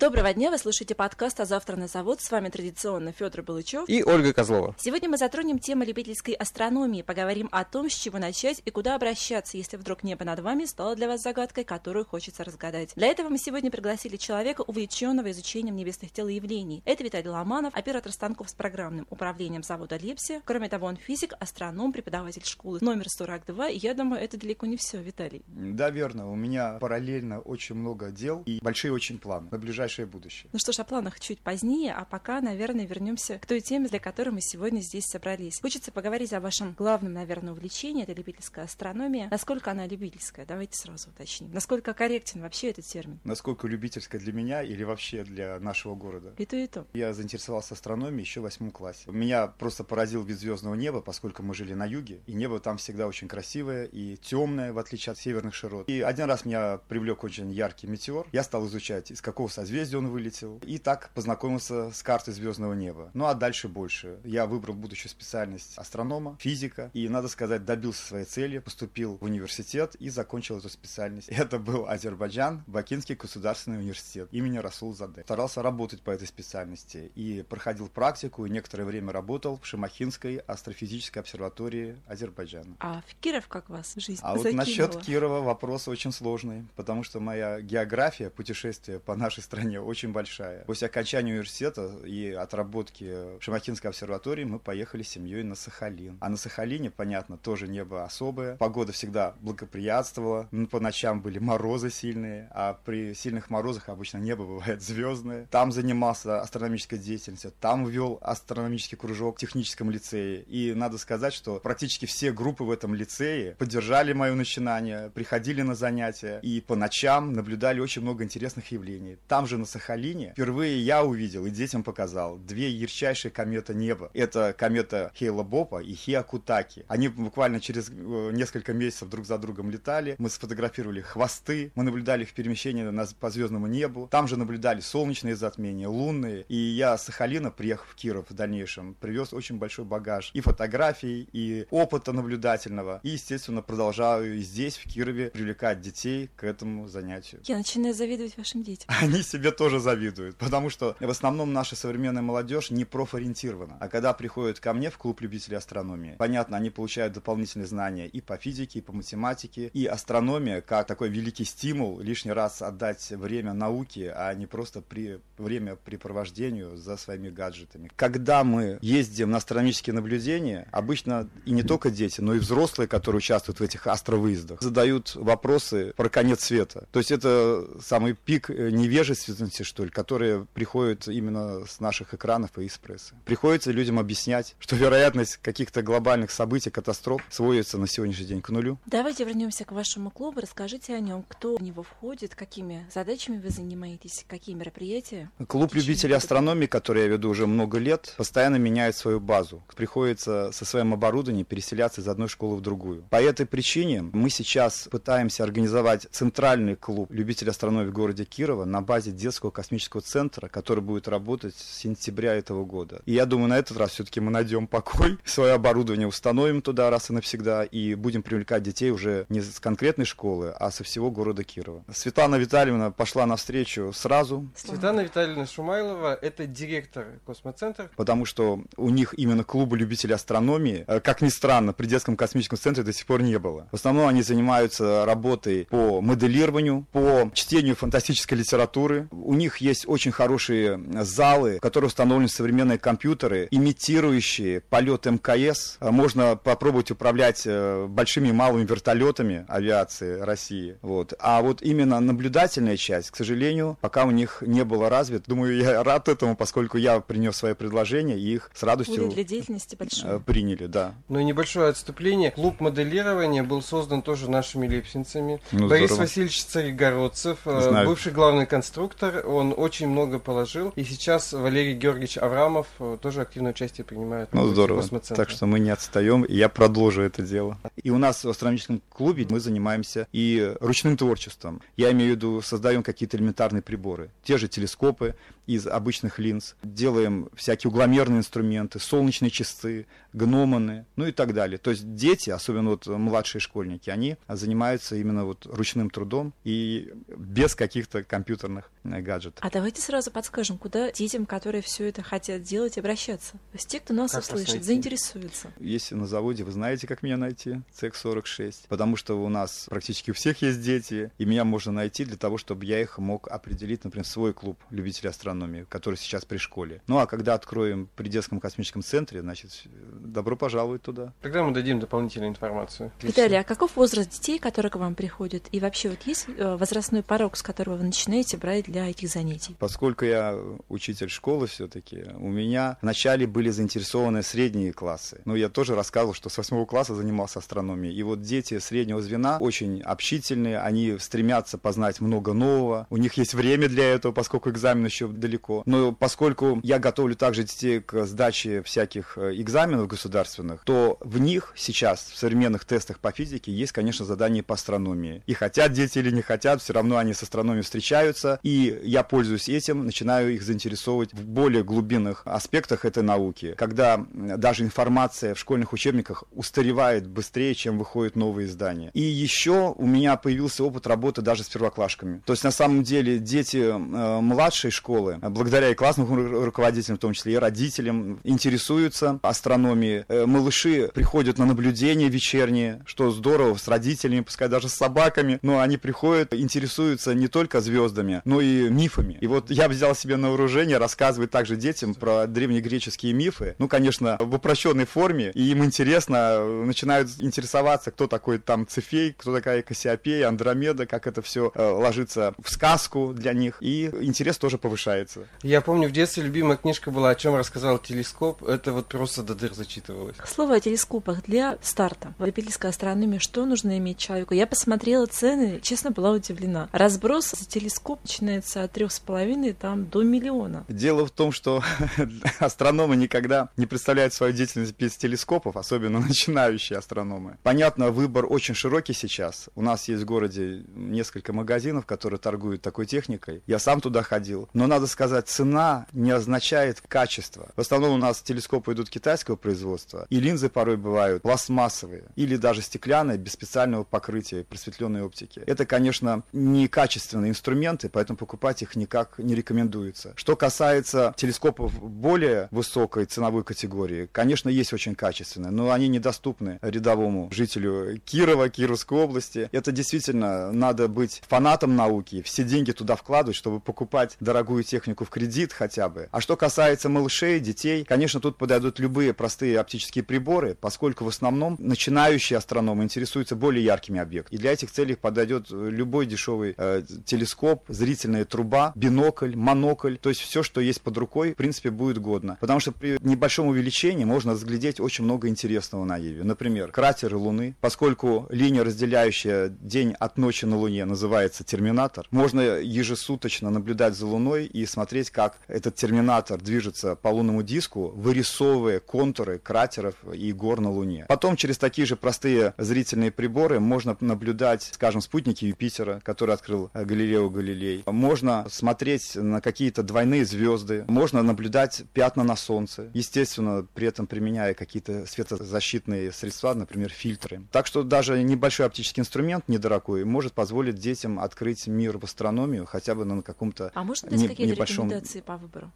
Доброго 0.00 0.32
дня, 0.32 0.50
вы 0.50 0.56
слушаете 0.56 0.94
подкаст 0.94 1.40
«А 1.40 1.44
завтра 1.44 1.76
на 1.76 1.86
завод». 1.86 2.22
С 2.22 2.30
вами 2.30 2.48
традиционно 2.48 3.12
Федор 3.12 3.42
Балычев 3.42 3.86
и 3.86 4.02
Ольга 4.02 4.32
Козлова. 4.32 4.74
Сегодня 4.78 5.10
мы 5.10 5.18
затронем 5.18 5.58
тему 5.58 5.84
любительской 5.84 6.32
астрономии, 6.32 7.02
поговорим 7.02 7.50
о 7.52 7.66
том, 7.66 7.90
с 7.90 7.92
чего 7.92 8.16
начать 8.16 8.62
и 8.64 8.70
куда 8.70 8.94
обращаться, 8.94 9.58
если 9.58 9.76
вдруг 9.76 10.02
небо 10.02 10.24
над 10.24 10.40
вами 10.40 10.64
стало 10.64 10.96
для 10.96 11.06
вас 11.06 11.20
загадкой, 11.20 11.64
которую 11.64 12.06
хочется 12.06 12.44
разгадать. 12.44 12.94
Для 12.96 13.08
этого 13.08 13.28
мы 13.28 13.36
сегодня 13.36 13.70
пригласили 13.70 14.16
человека, 14.16 14.62
увлеченного 14.62 15.32
изучением 15.32 15.76
небесных 15.76 16.12
тел 16.12 16.28
и 16.28 16.34
явлений. 16.36 16.82
Это 16.86 17.04
Виталий 17.04 17.28
Ломанов, 17.28 17.74
оператор 17.76 18.10
станков 18.10 18.48
с 18.48 18.54
программным 18.54 19.06
управлением 19.10 19.62
завода 19.62 19.98
Лепси. 19.98 20.40
Кроме 20.46 20.70
того, 20.70 20.86
он 20.86 20.96
физик, 20.96 21.34
астроном, 21.38 21.92
преподаватель 21.92 22.46
школы 22.46 22.78
номер 22.80 23.10
42. 23.10 23.68
И 23.68 23.76
я 23.76 23.92
думаю, 23.92 24.22
это 24.22 24.38
далеко 24.38 24.64
не 24.64 24.78
все, 24.78 24.96
Виталий. 24.96 25.42
Да, 25.48 25.90
верно. 25.90 26.30
У 26.30 26.36
меня 26.36 26.78
параллельно 26.78 27.40
очень 27.40 27.74
много 27.74 28.10
дел 28.10 28.42
и 28.46 28.60
большие 28.62 28.94
очень 28.94 29.18
планы 29.18 29.48
на 29.50 29.58
ближайшее 29.58 29.89
ближайшее 29.90 30.06
будущее. 30.06 30.48
Ну 30.52 30.58
что 30.58 30.72
ж, 30.72 30.78
о 30.78 30.84
планах 30.84 31.18
чуть 31.20 31.40
позднее, 31.40 31.92
а 31.92 32.04
пока, 32.04 32.40
наверное, 32.40 32.86
вернемся 32.86 33.38
к 33.38 33.46
той 33.46 33.60
теме, 33.60 33.88
для 33.88 33.98
которой 33.98 34.30
мы 34.30 34.40
сегодня 34.40 34.80
здесь 34.80 35.06
собрались. 35.06 35.60
Хочется 35.60 35.90
поговорить 35.92 36.32
о 36.32 36.40
вашем 36.40 36.74
главном, 36.74 37.12
наверное, 37.12 37.52
увлечении, 37.52 38.04
это 38.04 38.12
любительская 38.12 38.64
астрономия. 38.64 39.28
Насколько 39.30 39.72
она 39.72 39.86
любительская? 39.86 40.46
Давайте 40.46 40.76
сразу 40.76 41.10
уточним. 41.10 41.52
Насколько 41.52 41.92
корректен 41.94 42.42
вообще 42.42 42.70
этот 42.70 42.84
термин? 42.84 43.20
Насколько 43.24 43.66
любительская 43.66 44.20
для 44.20 44.32
меня 44.32 44.62
или 44.62 44.84
вообще 44.84 45.24
для 45.24 45.58
нашего 45.58 45.94
города? 45.94 46.34
И 46.38 46.46
то, 46.46 46.56
и 46.56 46.66
то. 46.66 46.86
Я 46.92 47.12
заинтересовался 47.12 47.74
астрономией 47.74 48.22
еще 48.22 48.40
в 48.40 48.44
восьмом 48.44 48.70
классе. 48.70 49.10
Меня 49.10 49.48
просто 49.48 49.84
поразил 49.84 50.22
вид 50.22 50.38
звездного 50.38 50.74
неба, 50.74 51.00
поскольку 51.00 51.42
мы 51.42 51.54
жили 51.54 51.74
на 51.74 51.84
юге, 51.84 52.20
и 52.26 52.32
небо 52.32 52.60
там 52.60 52.76
всегда 52.76 53.06
очень 53.06 53.28
красивое 53.28 53.86
и 53.86 54.16
темное, 54.16 54.72
в 54.72 54.78
отличие 54.78 55.12
от 55.12 55.18
северных 55.18 55.54
широт. 55.54 55.88
И 55.88 56.00
один 56.00 56.26
раз 56.26 56.44
меня 56.44 56.78
привлек 56.88 57.24
очень 57.24 57.50
яркий 57.50 57.86
метеор. 57.86 58.26
Я 58.32 58.42
стал 58.42 58.66
изучать, 58.66 59.10
из 59.10 59.20
какого 59.20 59.48
созвездия 59.48 59.79
созвездия 59.80 59.98
он 59.98 60.08
вылетел. 60.08 60.60
И 60.66 60.78
так 60.78 61.10
познакомился 61.14 61.90
с 61.92 62.02
картой 62.02 62.34
звездного 62.34 62.74
неба. 62.74 63.10
Ну 63.14 63.26
а 63.26 63.34
дальше 63.34 63.68
больше. 63.68 64.18
Я 64.24 64.46
выбрал 64.46 64.74
будущую 64.74 65.10
специальность 65.10 65.76
астронома, 65.76 66.36
физика. 66.38 66.90
И, 66.92 67.08
надо 67.08 67.28
сказать, 67.28 67.64
добился 67.64 68.04
своей 68.04 68.24
цели, 68.24 68.58
поступил 68.58 69.18
в 69.20 69.24
университет 69.24 69.94
и 69.96 70.10
закончил 70.10 70.58
эту 70.58 70.68
специальность. 70.68 71.28
Это 71.30 71.58
был 71.58 71.86
Азербайджан, 71.88 72.62
Бакинский 72.66 73.14
государственный 73.14 73.78
университет 73.78 74.28
имени 74.32 74.58
Расул 74.58 74.94
Заде. 74.94 75.22
Старался 75.22 75.62
работать 75.62 76.02
по 76.02 76.10
этой 76.10 76.26
специальности 76.28 77.10
и 77.14 77.42
проходил 77.48 77.88
практику, 77.88 78.46
и 78.46 78.50
некоторое 78.50 78.84
время 78.84 79.12
работал 79.12 79.58
в 79.62 79.66
Шимахинской 79.66 80.36
астрофизической 80.38 81.20
обсерватории 81.20 81.96
Азербайджана. 82.06 82.76
А 82.80 83.02
в 83.06 83.14
Киров 83.20 83.48
как 83.48 83.68
вас 83.70 83.94
жизнь 83.96 84.20
А 84.22 84.36
закинула? 84.36 84.44
вот 84.44 84.66
насчет 84.66 84.96
Кирова 85.00 85.40
вопрос 85.40 85.88
очень 85.88 86.12
сложный, 86.12 86.66
потому 86.76 87.02
что 87.02 87.20
моя 87.20 87.60
география, 87.60 88.30
путешествие 88.30 88.98
по 88.98 89.16
нашей 89.16 89.42
стране 89.42 89.69
стране 89.70 89.80
очень 89.80 90.12
большая. 90.12 90.64
После 90.64 90.88
окончания 90.88 91.32
университета 91.32 91.92
и 92.04 92.30
отработки 92.32 93.40
Шамахинской 93.40 93.90
обсерватории 93.90 94.44
мы 94.44 94.58
поехали 94.58 95.02
с 95.02 95.08
семьей 95.08 95.42
на 95.44 95.54
Сахалин. 95.54 96.18
А 96.20 96.28
на 96.28 96.36
Сахалине, 96.36 96.90
понятно, 96.90 97.36
тоже 97.36 97.68
небо 97.68 98.04
особое. 98.04 98.56
Погода 98.56 98.92
всегда 98.92 99.34
благоприятствовала. 99.40 100.48
По 100.70 100.80
ночам 100.80 101.20
были 101.20 101.38
морозы 101.38 101.90
сильные, 101.90 102.48
а 102.52 102.78
при 102.84 103.14
сильных 103.14 103.50
морозах 103.50 103.88
обычно 103.88 104.18
небо 104.18 104.44
бывает 104.44 104.82
звездное. 104.82 105.46
Там 105.50 105.72
занимался 105.72 106.40
астрономической 106.40 106.98
деятельностью, 106.98 107.52
там 107.60 107.86
вел 107.86 108.18
астрономический 108.22 108.98
кружок 108.98 109.36
в 109.36 109.40
техническом 109.40 109.90
лицее. 109.90 110.42
И 110.42 110.74
надо 110.74 110.98
сказать, 110.98 111.32
что 111.32 111.60
практически 111.60 112.06
все 112.06 112.32
группы 112.32 112.64
в 112.64 112.70
этом 112.70 112.94
лицее 112.94 113.54
поддержали 113.58 114.12
мое 114.12 114.34
начинание, 114.34 115.10
приходили 115.10 115.62
на 115.62 115.74
занятия 115.74 116.40
и 116.42 116.60
по 116.60 116.74
ночам 116.74 117.32
наблюдали 117.32 117.80
очень 117.80 118.02
много 118.02 118.24
интересных 118.24 118.72
явлений. 118.72 119.18
Там 119.28 119.46
же 119.46 119.59
на 119.60 119.66
Сахалине 119.66 120.32
впервые 120.32 120.80
я 120.80 121.04
увидел 121.04 121.46
и 121.46 121.50
детям 121.50 121.82
показал 121.82 122.38
две 122.38 122.70
ярчайшие 122.70 123.30
кометы 123.30 123.74
неба. 123.74 124.10
Это 124.14 124.54
комета 124.56 125.12
Хейла 125.14 125.42
Бопа 125.42 125.82
и 125.82 125.94
Хиакутаки. 125.94 126.84
Они 126.88 127.08
буквально 127.08 127.60
через 127.60 127.90
э, 127.90 128.30
несколько 128.32 128.72
месяцев 128.72 129.08
друг 129.08 129.26
за 129.26 129.38
другом 129.38 129.70
летали. 129.70 130.16
Мы 130.18 130.30
сфотографировали 130.30 131.00
хвосты, 131.00 131.72
мы 131.74 131.84
наблюдали 131.84 132.22
их 132.22 132.32
перемещение 132.32 132.90
на, 132.90 133.06
по 133.06 133.30
звездному 133.30 133.66
небу. 133.66 134.08
Там 134.10 134.26
же 134.26 134.36
наблюдали 134.36 134.80
солнечные 134.80 135.36
затмения, 135.36 135.88
лунные. 135.88 136.44
И 136.48 136.56
я 136.56 136.96
с 136.96 137.04
Сахалина, 137.04 137.50
приехав 137.50 137.88
в 137.88 137.94
Киров 137.94 138.26
в 138.30 138.34
дальнейшем, 138.34 138.94
привез 138.94 139.32
очень 139.32 139.58
большой 139.58 139.84
багаж 139.84 140.30
и 140.32 140.40
фотографий, 140.40 141.28
и 141.32 141.66
опыта 141.70 142.12
наблюдательного. 142.12 143.00
И, 143.02 143.10
естественно, 143.10 143.62
продолжаю 143.62 144.38
и 144.38 144.40
здесь, 144.40 144.76
в 144.76 144.88
Кирове, 144.88 145.30
привлекать 145.30 145.80
детей 145.80 146.30
к 146.36 146.44
этому 146.44 146.88
занятию. 146.88 147.40
Я 147.44 147.58
начинаю 147.58 147.94
завидовать 147.94 148.36
вашим 148.38 148.62
детям. 148.62 148.86
Они 148.88 149.22
себе 149.22 149.49
тебе 149.50 149.56
тоже 149.56 149.80
завидуют, 149.80 150.36
потому 150.36 150.70
что 150.70 150.96
в 151.00 151.10
основном 151.10 151.52
наша 151.52 151.76
современная 151.76 152.22
молодежь 152.22 152.70
не 152.70 152.84
профориентирована. 152.84 153.76
А 153.80 153.88
когда 153.88 154.12
приходят 154.12 154.60
ко 154.60 154.72
мне 154.72 154.90
в 154.90 154.98
клуб 154.98 155.20
любителей 155.20 155.56
астрономии, 155.56 156.16
понятно, 156.18 156.56
они 156.56 156.70
получают 156.70 157.12
дополнительные 157.12 157.66
знания 157.66 158.06
и 158.06 158.20
по 158.20 158.36
физике, 158.36 158.78
и 158.78 158.82
по 158.82 158.92
математике, 158.92 159.70
и 159.72 159.86
астрономия 159.86 160.60
как 160.60 160.86
такой 160.86 161.08
великий 161.08 161.44
стимул 161.44 162.00
лишний 162.00 162.32
раз 162.32 162.62
отдать 162.62 163.10
время 163.10 163.52
науке, 163.52 164.12
а 164.14 164.32
не 164.34 164.46
просто 164.46 164.80
при 164.80 165.20
время 165.38 165.76
препровождению 165.76 166.76
за 166.76 166.96
своими 166.96 167.30
гаджетами. 167.30 167.90
Когда 167.96 168.44
мы 168.44 168.78
ездим 168.82 169.30
на 169.30 169.38
астрономические 169.38 169.94
наблюдения, 169.94 170.68
обычно 170.70 171.28
и 171.44 171.52
не 171.52 171.62
только 171.62 171.90
дети, 171.90 172.20
но 172.20 172.34
и 172.34 172.38
взрослые, 172.38 172.88
которые 172.88 173.18
участвуют 173.18 173.60
в 173.60 173.62
этих 173.62 173.86
астровыездах, 173.86 174.62
задают 174.62 175.14
вопросы 175.14 175.92
про 175.96 176.08
конец 176.08 176.44
света. 176.44 176.86
То 176.92 176.98
есть 176.98 177.10
это 177.10 177.66
самый 177.82 178.14
пик 178.14 178.48
невежества 178.48 179.34
ответственности, 179.40 179.62
что 179.62 179.84
ли, 179.84 179.90
которые 179.90 180.46
приходят 180.54 181.08
именно 181.08 181.66
с 181.66 181.80
наших 181.80 182.14
экранов 182.14 182.58
и 182.58 182.64
из 182.64 182.78
прессы. 182.78 183.14
Приходится 183.24 183.72
людям 183.72 183.98
объяснять, 183.98 184.54
что 184.58 184.76
вероятность 184.76 185.38
каких-то 185.38 185.82
глобальных 185.82 186.30
событий, 186.30 186.70
катастроф 186.70 187.22
сводится 187.30 187.78
на 187.78 187.86
сегодняшний 187.86 188.26
день 188.26 188.42
к 188.42 188.50
нулю. 188.50 188.78
Давайте 188.86 189.24
вернемся 189.24 189.64
к 189.64 189.72
вашему 189.72 190.10
клубу, 190.10 190.40
расскажите 190.40 190.94
о 190.94 191.00
нем, 191.00 191.24
кто 191.28 191.56
в 191.56 191.62
него 191.62 191.82
входит, 191.82 192.34
какими 192.34 192.86
задачами 192.94 193.38
вы 193.38 193.50
занимаетесь, 193.50 194.24
какие 194.28 194.54
мероприятия. 194.54 195.30
Клуб 195.46 195.74
любителей 195.74 196.14
астрономии, 196.14 196.66
который 196.66 197.02
я 197.02 197.08
веду 197.08 197.30
уже 197.30 197.46
много 197.46 197.78
лет, 197.78 198.14
постоянно 198.16 198.56
меняет 198.56 198.96
свою 198.96 199.20
базу. 199.20 199.62
Приходится 199.74 200.50
со 200.52 200.64
своим 200.64 200.92
оборудованием 200.92 201.44
переселяться 201.46 202.00
из 202.00 202.08
одной 202.08 202.28
школы 202.28 202.56
в 202.56 202.60
другую. 202.60 203.04
По 203.10 203.20
этой 203.20 203.46
причине 203.46 204.02
мы 204.02 204.30
сейчас 204.30 204.88
пытаемся 204.90 205.44
организовать 205.44 206.06
центральный 206.10 206.76
клуб 206.76 207.10
любителей 207.10 207.50
астрономии 207.50 207.88
в 207.88 207.92
городе 207.92 208.24
Кирова 208.24 208.64
на 208.64 208.82
базе 208.82 209.12
детского 209.30 209.52
космического 209.52 210.02
центра, 210.02 210.48
который 210.48 210.80
будет 210.80 211.06
работать 211.06 211.54
с 211.54 211.78
сентября 211.78 212.34
этого 212.34 212.64
года. 212.64 213.00
И 213.06 213.12
я 213.12 213.26
думаю, 213.26 213.48
на 213.48 213.58
этот 213.58 213.76
раз 213.76 213.92
все-таки 213.92 214.18
мы 214.18 214.32
найдем 214.32 214.66
покой, 214.66 215.18
свое 215.24 215.52
оборудование 215.52 216.08
установим 216.08 216.62
туда 216.62 216.90
раз 216.90 217.10
и 217.10 217.12
навсегда, 217.12 217.62
и 217.62 217.94
будем 217.94 218.24
привлекать 218.24 218.64
детей 218.64 218.90
уже 218.90 219.26
не 219.28 219.40
с 219.40 219.60
конкретной 219.60 220.04
школы, 220.04 220.50
а 220.50 220.72
со 220.72 220.82
всего 220.82 221.12
города 221.12 221.44
Кирова. 221.44 221.84
Светлана 221.92 222.36
Витальевна 222.36 222.90
пошла 222.90 223.24
навстречу 223.24 223.92
сразу. 223.94 224.48
Светлана 224.56 225.02
Витальевна 225.02 225.46
Шумайлова– 225.46 226.18
это 226.22 226.46
директор 226.46 227.06
космоцентра. 227.24 227.88
Потому 227.96 228.24
что 228.24 228.64
у 228.76 228.90
них 228.90 229.14
именно 229.16 229.44
клуба 229.44 229.76
любителей 229.76 230.16
астрономии, 230.16 230.84
э, 230.88 230.98
как 230.98 231.22
ни 231.22 231.28
странно, 231.28 231.72
при 231.72 231.86
детском 231.86 232.16
космическом 232.16 232.58
центре 232.58 232.82
до 232.82 232.92
сих 232.92 233.06
пор 233.06 233.22
не 233.22 233.38
было. 233.38 233.68
В 233.70 233.76
основном 233.76 234.08
они 234.08 234.22
занимаются 234.22 235.04
работой 235.04 235.68
по 235.70 236.00
моделированию, 236.00 236.84
по 236.90 237.30
чтению 237.32 237.76
фантастической 237.76 238.36
литературы, 238.36 239.08
у 239.24 239.34
них 239.34 239.58
есть 239.58 239.88
очень 239.88 240.12
хорошие 240.12 240.80
залы, 241.02 241.56
в 241.58 241.60
которых 241.60 241.88
установлены 241.88 242.28
современные 242.28 242.78
компьютеры, 242.78 243.48
имитирующие 243.50 244.60
полет 244.60 245.06
МКС. 245.06 245.78
Можно 245.80 246.36
попробовать 246.36 246.90
управлять 246.90 247.42
э, 247.44 247.86
большими 247.88 248.28
и 248.28 248.32
малыми 248.32 248.64
вертолетами 248.64 249.44
авиации 249.48 250.20
России. 250.20 250.76
Вот. 250.82 251.14
А 251.18 251.42
вот 251.42 251.62
именно 251.62 252.00
наблюдательная 252.00 252.76
часть, 252.76 253.10
к 253.10 253.16
сожалению, 253.16 253.78
пока 253.80 254.04
у 254.04 254.10
них 254.10 254.42
не 254.46 254.64
было 254.64 254.88
развит. 254.88 255.24
Думаю, 255.26 255.56
я 255.56 255.82
рад 255.84 256.08
этому, 256.08 256.36
поскольку 256.36 256.78
я 256.78 257.00
принес 257.00 257.36
свои 257.36 257.54
предложения, 257.54 258.18
и 258.18 258.34
их 258.34 258.50
с 258.54 258.62
радостью 258.62 259.08
для 259.08 259.24
деятельности 259.24 259.76
большой. 259.76 260.16
Э, 260.16 260.20
приняли, 260.20 260.66
да. 260.66 260.94
Ну 261.08 261.18
и 261.18 261.24
небольшое 261.24 261.70
отступление. 261.70 262.30
Клуб 262.30 262.60
моделирования 262.60 263.42
был 263.42 263.62
создан 263.62 264.02
тоже 264.02 264.30
нашими 264.30 264.66
лепсинцами. 264.66 265.40
Ну, 265.52 265.68
Борис 265.68 265.86
здорово. 265.86 266.04
Васильевич 266.04 266.44
Царегородцев, 266.44 267.38
э, 267.44 267.60
Знаю. 267.60 267.88
бывший 267.88 268.12
главный 268.12 268.46
конструктор 268.46 268.99
автор, 269.02 269.26
он 269.26 269.54
очень 269.56 269.88
много 269.88 270.18
положил. 270.18 270.72
И 270.76 270.84
сейчас 270.84 271.32
Валерий 271.32 271.74
Георгиевич 271.74 272.18
Аврамов 272.18 272.66
э, 272.78 272.98
тоже 273.00 273.22
активное 273.22 273.52
участие 273.52 273.84
принимает. 273.84 274.32
Ну, 274.32 274.46
здорово. 274.48 274.82
Так 275.00 275.30
что 275.30 275.46
мы 275.46 275.58
не 275.60 275.70
отстаем, 275.70 276.22
и 276.24 276.34
я 276.34 276.48
продолжу 276.48 277.02
это 277.02 277.22
дело. 277.22 277.58
И 277.82 277.90
у 277.90 277.98
нас 277.98 278.24
в 278.24 278.28
астрономическом 278.28 278.82
клубе 278.90 279.26
мы 279.30 279.40
занимаемся 279.40 280.06
и 280.12 280.54
ручным 280.60 280.96
творчеством. 280.96 281.60
Я 281.76 281.92
имею 281.92 282.12
в 282.12 282.16
виду, 282.16 282.42
создаем 282.42 282.82
какие-то 282.82 283.16
элементарные 283.16 283.62
приборы. 283.62 284.10
Те 284.22 284.38
же 284.38 284.48
телескопы 284.48 285.14
из 285.46 285.66
обычных 285.66 286.18
линз. 286.18 286.54
Делаем 286.62 287.28
всякие 287.34 287.70
угломерные 287.70 288.18
инструменты, 288.18 288.78
солнечные 288.78 289.30
часы, 289.30 289.86
гномоны, 290.12 290.86
ну 290.94 291.06
и 291.06 291.12
так 291.12 291.34
далее. 291.34 291.58
То 291.58 291.70
есть 291.70 291.94
дети, 291.94 292.30
особенно 292.30 292.70
вот 292.70 292.86
младшие 292.86 293.40
школьники, 293.40 293.90
они 293.90 294.16
занимаются 294.28 294.94
именно 294.94 295.24
вот 295.24 295.46
ручным 295.46 295.90
трудом 295.90 296.32
и 296.44 296.92
без 297.08 297.56
каких-то 297.56 298.04
компьютерных 298.04 298.70
гаджетов. 298.98 299.44
А 299.44 299.50
давайте 299.50 299.80
сразу 299.80 300.10
подскажем, 300.10 300.58
куда 300.58 300.90
детям, 300.90 301.26
которые 301.26 301.62
все 301.62 301.88
это 301.88 302.02
хотят 302.02 302.42
делать, 302.42 302.78
обращаться? 302.78 303.32
То 303.32 303.54
есть 303.54 303.68
те, 303.68 303.80
кто 303.80 303.94
нас 303.94 304.12
как 304.12 304.22
услышит, 304.22 304.64
заинтересуются. 304.64 305.52
Если 305.58 305.94
на 305.94 306.06
заводе, 306.06 306.44
вы 306.44 306.52
знаете, 306.52 306.86
как 306.86 307.02
меня 307.02 307.16
найти, 307.16 307.60
ЦЕК-46, 307.74 308.66
потому 308.68 308.96
что 308.96 309.14
у 309.22 309.28
нас 309.28 309.66
практически 309.68 310.10
у 310.10 310.14
всех 310.14 310.42
есть 310.42 310.60
дети, 310.62 311.10
и 311.18 311.24
меня 311.24 311.44
можно 311.44 311.72
найти 311.72 312.04
для 312.04 312.16
того, 312.16 312.38
чтобы 312.38 312.64
я 312.64 312.80
их 312.80 312.98
мог 312.98 313.28
определить, 313.28 313.84
например, 313.84 314.06
свой 314.06 314.32
клуб 314.32 314.58
любителей 314.70 315.10
астрономии, 315.10 315.66
который 315.68 315.96
сейчас 315.96 316.24
при 316.24 316.38
школе. 316.38 316.82
Ну 316.86 316.98
а 316.98 317.06
когда 317.06 317.34
откроем 317.34 317.88
при 317.96 318.08
детском 318.08 318.40
космическом 318.40 318.82
центре, 318.82 319.20
значит, 319.20 319.50
добро 319.64 320.36
пожаловать 320.36 320.82
туда. 320.82 321.12
Тогда 321.20 321.44
мы 321.44 321.52
дадим 321.52 321.80
дополнительную 321.80 322.30
информацию. 322.30 322.92
Виталий, 323.02 323.38
а 323.38 323.44
каков 323.44 323.76
возраст 323.76 324.10
детей, 324.10 324.38
которые 324.38 324.70
к 324.70 324.76
вам 324.76 324.94
приходят? 324.94 325.44
И 325.52 325.60
вообще 325.60 325.90
вот 325.90 326.02
есть 326.02 326.26
э, 326.28 326.56
возрастной 326.56 327.02
порог, 327.02 327.36
с 327.36 327.42
которого 327.42 327.76
вы 327.76 327.84
начинаете 327.84 328.36
брать 328.36 328.64
для 328.64 328.79
этих 328.88 329.08
занятий? 329.08 329.56
Поскольку 329.58 330.04
я 330.04 330.38
учитель 330.68 331.08
школы 331.08 331.46
все-таки, 331.46 332.04
у 332.18 332.28
меня 332.28 332.78
вначале 332.82 333.26
были 333.26 333.50
заинтересованы 333.50 334.22
средние 334.22 334.72
классы. 334.72 335.20
Но 335.24 335.36
я 335.36 335.48
тоже 335.48 335.74
рассказывал, 335.74 336.14
что 336.14 336.28
с 336.28 336.38
восьмого 336.38 336.66
класса 336.66 336.94
занимался 336.94 337.38
астрономией. 337.38 337.94
И 337.94 338.02
вот 338.02 338.22
дети 338.22 338.58
среднего 338.58 339.00
звена 339.00 339.38
очень 339.38 339.82
общительные, 339.82 340.60
они 340.60 340.98
стремятся 340.98 341.58
познать 341.58 342.00
много 342.00 342.32
нового. 342.32 342.86
У 342.90 342.96
них 342.96 343.14
есть 343.14 343.34
время 343.34 343.68
для 343.68 343.84
этого, 343.84 344.12
поскольку 344.12 344.50
экзамен 344.50 344.84
еще 344.84 345.08
далеко. 345.08 345.62
Но 345.66 345.92
поскольку 345.92 346.60
я 346.62 346.78
готовлю 346.78 347.16
также 347.16 347.44
детей 347.44 347.80
к 347.80 348.06
сдаче 348.06 348.62
всяких 348.62 349.18
э, 349.18 349.34
экзаменов 349.36 349.86
государственных, 349.88 350.62
то 350.64 350.98
в 351.00 351.18
них 351.18 351.52
сейчас, 351.56 352.10
в 352.12 352.16
современных 352.16 352.64
тестах 352.64 352.98
по 352.98 353.10
физике, 353.10 353.52
есть, 353.52 353.72
конечно, 353.72 354.04
задания 354.04 354.42
по 354.42 354.54
астрономии. 354.54 355.22
И 355.26 355.34
хотят 355.34 355.72
дети 355.72 355.98
или 355.98 356.10
не 356.10 356.22
хотят, 356.22 356.62
все 356.62 356.72
равно 356.72 356.96
они 356.98 357.14
с 357.14 357.22
астрономией 357.22 357.64
встречаются, 357.64 358.38
и 358.42 358.69
я 358.82 359.02
пользуюсь 359.02 359.48
этим, 359.48 359.84
начинаю 359.84 360.34
их 360.34 360.42
заинтересовывать 360.42 361.12
в 361.12 361.24
более 361.24 361.64
глубинных 361.64 362.22
аспектах 362.24 362.84
этой 362.84 363.02
науки, 363.02 363.54
когда 363.56 364.04
даже 364.12 364.64
информация 364.64 365.34
в 365.34 365.38
школьных 365.38 365.72
учебниках 365.72 366.24
устаревает 366.32 367.06
быстрее, 367.06 367.54
чем 367.54 367.78
выходят 367.78 368.16
новые 368.16 368.46
издания. 368.46 368.90
И 368.94 369.00
еще 369.00 369.74
у 369.76 369.86
меня 369.86 370.16
появился 370.16 370.64
опыт 370.64 370.86
работы 370.86 371.22
даже 371.22 371.44
с 371.44 371.48
первоклашками. 371.48 372.22
То 372.24 372.32
есть, 372.32 372.44
на 372.44 372.50
самом 372.50 372.82
деле, 372.82 373.18
дети 373.18 373.58
э, 373.58 374.20
младшей 374.20 374.70
школы, 374.70 375.18
благодаря 375.22 375.70
и 375.70 375.74
классным 375.74 376.42
руководителям, 376.44 376.98
в 376.98 377.00
том 377.00 377.12
числе 377.12 377.34
и 377.34 377.36
родителям, 377.36 378.20
интересуются 378.24 379.18
астрономией. 379.22 380.04
Э, 380.08 380.26
малыши 380.26 380.90
приходят 380.94 381.38
на 381.38 381.46
наблюдения 381.46 382.08
вечерние, 382.08 382.82
что 382.86 383.10
здорово, 383.10 383.56
с 383.56 383.68
родителями, 383.68 384.20
пускай 384.20 384.48
даже 384.48 384.68
с 384.68 384.74
собаками, 384.74 385.38
но 385.42 385.60
они 385.60 385.76
приходят, 385.76 386.34
интересуются 386.34 387.14
не 387.14 387.28
только 387.28 387.60
звездами, 387.60 388.22
но 388.24 388.40
и 388.40 388.59
мифами. 388.68 389.16
И 389.20 389.26
вот 389.26 389.50
я 389.50 389.68
взял 389.68 389.94
себе 389.94 390.16
на 390.16 390.28
вооружение 390.28 390.78
рассказывать 390.78 391.30
также 391.30 391.56
детям 391.56 391.94
про 391.94 392.26
древнегреческие 392.26 393.12
мифы, 393.12 393.54
ну, 393.58 393.68
конечно, 393.68 394.16
в 394.20 394.34
упрощенной 394.34 394.86
форме, 394.86 395.30
и 395.34 395.50
им 395.50 395.64
интересно, 395.64 396.44
начинают 396.44 397.08
интересоваться, 397.20 397.90
кто 397.90 398.06
такой 398.06 398.38
там 398.38 398.66
Цефей, 398.66 399.12
кто 399.12 399.34
такая 399.34 399.62
Кассиопея, 399.62 400.28
Андромеда, 400.28 400.86
как 400.86 401.06
это 401.06 401.22
все 401.22 401.52
э, 401.54 401.70
ложится 401.70 402.34
в 402.42 402.50
сказку 402.50 403.12
для 403.14 403.32
них, 403.32 403.58
и 403.60 403.86
интерес 404.00 404.38
тоже 404.38 404.58
повышается. 404.58 405.26
Я 405.42 405.60
помню, 405.60 405.88
в 405.88 405.92
детстве 405.92 406.22
любимая 406.22 406.56
книжка 406.56 406.90
была, 406.90 407.10
о 407.10 407.14
чем 407.14 407.36
рассказал 407.36 407.78
телескоп, 407.78 408.42
это 408.42 408.72
вот 408.72 408.86
просто 408.86 409.22
до 409.22 409.34
дыр 409.34 409.54
зачитывалось. 409.54 410.16
Слово 410.26 410.56
о 410.56 410.60
телескопах 410.60 411.22
для 411.24 411.58
старта. 411.62 412.14
В 412.18 412.24
любительской 412.24 412.70
астрономии 412.70 413.18
что 413.18 413.44
нужно 413.46 413.78
иметь 413.78 413.98
человеку? 413.98 414.34
Я 414.34 414.46
посмотрела 414.46 415.06
цены, 415.06 415.60
честно, 415.62 415.90
была 415.90 416.10
удивлена. 416.10 416.68
Разброс 416.72 417.30
за 417.30 417.46
телескоп 417.46 418.02
начинается 418.02 418.49
от 418.56 418.72
трех 418.72 418.92
с 418.92 419.00
половиной 419.00 419.52
там 419.52 419.86
до 419.86 420.02
миллиона. 420.02 420.64
Дело 420.68 421.06
в 421.06 421.10
том, 421.10 421.32
что 421.32 421.62
астрономы 422.38 422.96
никогда 422.96 423.50
не 423.56 423.66
представляют 423.66 424.14
свою 424.14 424.32
деятельность 424.32 424.76
без 424.76 424.96
телескопов, 424.96 425.56
особенно 425.56 426.00
начинающие 426.08 426.78
астрономы. 426.78 427.38
Понятно, 427.42 427.90
выбор 427.90 428.26
очень 428.28 428.54
широкий 428.54 428.92
сейчас. 428.92 429.48
У 429.54 429.62
нас 429.62 429.88
есть 429.88 430.02
в 430.02 430.06
городе 430.06 430.64
несколько 430.74 431.32
магазинов, 431.32 431.86
которые 431.86 432.18
торгуют 432.18 432.62
такой 432.62 432.86
техникой. 432.86 433.42
Я 433.46 433.58
сам 433.58 433.80
туда 433.80 434.02
ходил. 434.02 434.48
Но 434.54 434.66
надо 434.66 434.86
сказать, 434.86 435.28
цена 435.28 435.86
не 435.92 436.10
означает 436.10 436.80
качество. 436.86 437.50
В 437.56 437.60
основном 437.60 437.92
у 437.92 437.98
нас 437.98 438.22
телескопы 438.22 438.72
идут 438.72 438.90
китайского 438.90 439.36
производства. 439.36 440.06
И 440.10 440.20
линзы 440.20 440.48
порой 440.48 440.76
бывают 440.76 441.22
пластмассовые 441.22 442.04
или 442.16 442.36
даже 442.36 442.62
стеклянные, 442.62 443.18
без 443.18 443.32
специального 443.32 443.84
покрытия, 443.84 444.44
просветленной 444.44 445.02
оптики. 445.02 445.42
Это, 445.46 445.66
конечно, 445.66 446.22
не 446.32 446.68
качественные 446.68 447.30
инструменты, 447.30 447.88
поэтому 447.88 448.16
покупать 448.16 448.39
их 448.62 448.76
никак 448.76 449.18
не 449.18 449.34
рекомендуется. 449.34 450.12
Что 450.16 450.36
касается 450.36 451.14
телескопов 451.16 451.72
более 451.80 452.48
высокой 452.50 453.04
ценовой 453.04 453.44
категории, 453.44 454.08
конечно, 454.10 454.48
есть 454.48 454.72
очень 454.72 454.94
качественные, 454.94 455.50
но 455.50 455.70
они 455.70 455.88
недоступны 455.88 456.58
рядовому 456.62 457.28
жителю 457.32 458.00
Кирова, 458.04 458.48
Кировской 458.48 458.98
области. 458.98 459.48
Это 459.52 459.72
действительно 459.72 460.52
надо 460.52 460.88
быть 460.88 461.22
фанатом 461.28 461.76
науки, 461.76 462.22
все 462.22 462.44
деньги 462.44 462.72
туда 462.72 462.96
вкладывать, 462.96 463.36
чтобы 463.36 463.60
покупать 463.60 464.16
дорогую 464.20 464.64
технику 464.64 465.04
в 465.04 465.10
кредит 465.10 465.52
хотя 465.52 465.88
бы. 465.88 466.08
А 466.10 466.20
что 466.20 466.36
касается 466.36 466.88
малышей, 466.88 467.40
детей, 467.40 467.84
конечно, 467.84 468.20
тут 468.20 468.36
подойдут 468.38 468.78
любые 468.78 469.14
простые 469.14 469.58
оптические 469.58 470.04
приборы, 470.04 470.56
поскольку 470.60 471.04
в 471.04 471.08
основном 471.08 471.56
начинающие 471.58 472.36
астрономы 472.36 472.84
интересуются 472.84 473.36
более 473.36 473.64
яркими 473.64 474.00
объектами. 474.00 474.36
И 474.36 474.40
для 474.40 474.52
этих 474.52 474.70
целей 474.70 474.94
подойдет 474.94 475.46
любой 475.50 476.06
дешевый 476.06 476.54
э, 476.56 476.82
телескоп, 477.04 477.64
зрительная 477.68 478.24
труба, 478.30 478.72
бинокль, 478.74 479.36
монокль, 479.36 479.96
то 479.96 480.08
есть 480.08 480.20
все, 480.20 480.42
что 480.42 480.60
есть 480.60 480.80
под 480.80 480.96
рукой, 480.96 481.32
в 481.32 481.36
принципе, 481.36 481.70
будет 481.70 481.98
годно. 481.98 482.38
Потому 482.40 482.60
что 482.60 482.72
при 482.72 482.98
небольшом 483.02 483.48
увеличении 483.48 484.04
можно 484.04 484.32
разглядеть 484.32 484.80
очень 484.80 485.04
много 485.04 485.28
интересного 485.28 485.84
на 485.84 485.96
Еве. 485.96 486.22
Например, 486.22 486.70
кратеры 486.70 487.16
Луны, 487.16 487.56
поскольку 487.60 488.26
линия, 488.30 488.64
разделяющая 488.64 489.48
день 489.48 489.94
от 489.98 490.16
ночи 490.16 490.44
на 490.44 490.56
Луне, 490.56 490.84
называется 490.84 491.44
терминатор, 491.44 492.06
можно 492.10 492.40
ежесуточно 492.40 493.50
наблюдать 493.50 493.96
за 493.96 494.06
Луной 494.06 494.46
и 494.46 494.64
смотреть, 494.66 495.10
как 495.10 495.38
этот 495.48 495.74
терминатор 495.74 496.40
движется 496.40 496.96
по 496.96 497.08
лунному 497.08 497.42
диску, 497.42 497.88
вырисовывая 497.88 498.80
контуры 498.80 499.38
кратеров 499.38 499.94
и 500.12 500.32
гор 500.32 500.60
на 500.60 500.70
Луне. 500.70 501.06
Потом 501.08 501.36
через 501.36 501.58
такие 501.58 501.86
же 501.86 501.96
простые 501.96 502.54
зрительные 502.58 503.10
приборы 503.10 503.60
можно 503.60 503.96
наблюдать, 504.00 504.70
скажем, 504.72 505.00
спутники 505.00 505.44
Юпитера, 505.44 506.00
который 506.04 506.34
открыл 506.34 506.70
э, 506.72 506.84
Галилео 506.84 507.28
Галилей. 507.28 507.82
Можно 507.86 508.09
смотреть 508.48 509.16
на 509.16 509.40
какие-то 509.40 509.82
двойные 509.82 510.24
звезды, 510.24 510.84
можно 510.88 511.22
наблюдать 511.22 511.82
пятна 511.92 512.24
на 512.24 512.36
Солнце, 512.36 512.90
естественно, 512.94 513.66
при 513.74 513.86
этом 513.86 514.06
применяя 514.06 514.54
какие-то 514.54 515.06
светозащитные 515.06 516.12
средства, 516.12 516.54
например, 516.54 516.90
фильтры. 516.90 517.42
Так 517.52 517.66
что 517.66 517.82
даже 517.82 518.22
небольшой 518.22 518.66
оптический 518.66 519.00
инструмент 519.00 519.48
недорогой 519.48 520.04
может 520.04 520.32
позволить 520.32 520.76
детям 520.76 521.20
открыть 521.20 521.66
мир 521.66 521.98
в 521.98 522.04
астрономию 522.04 522.66
хотя 522.66 522.94
бы 522.94 523.04
на 523.04 523.22
каком-то 523.22 523.70
А 523.74 523.84
можно 523.84 524.10
дать 524.10 524.18
не, 524.18 524.28
какие-то 524.28 524.54
небольшом... 524.54 524.86
рекомендации 524.86 525.20
по 525.20 525.36
выбору 525.36 525.70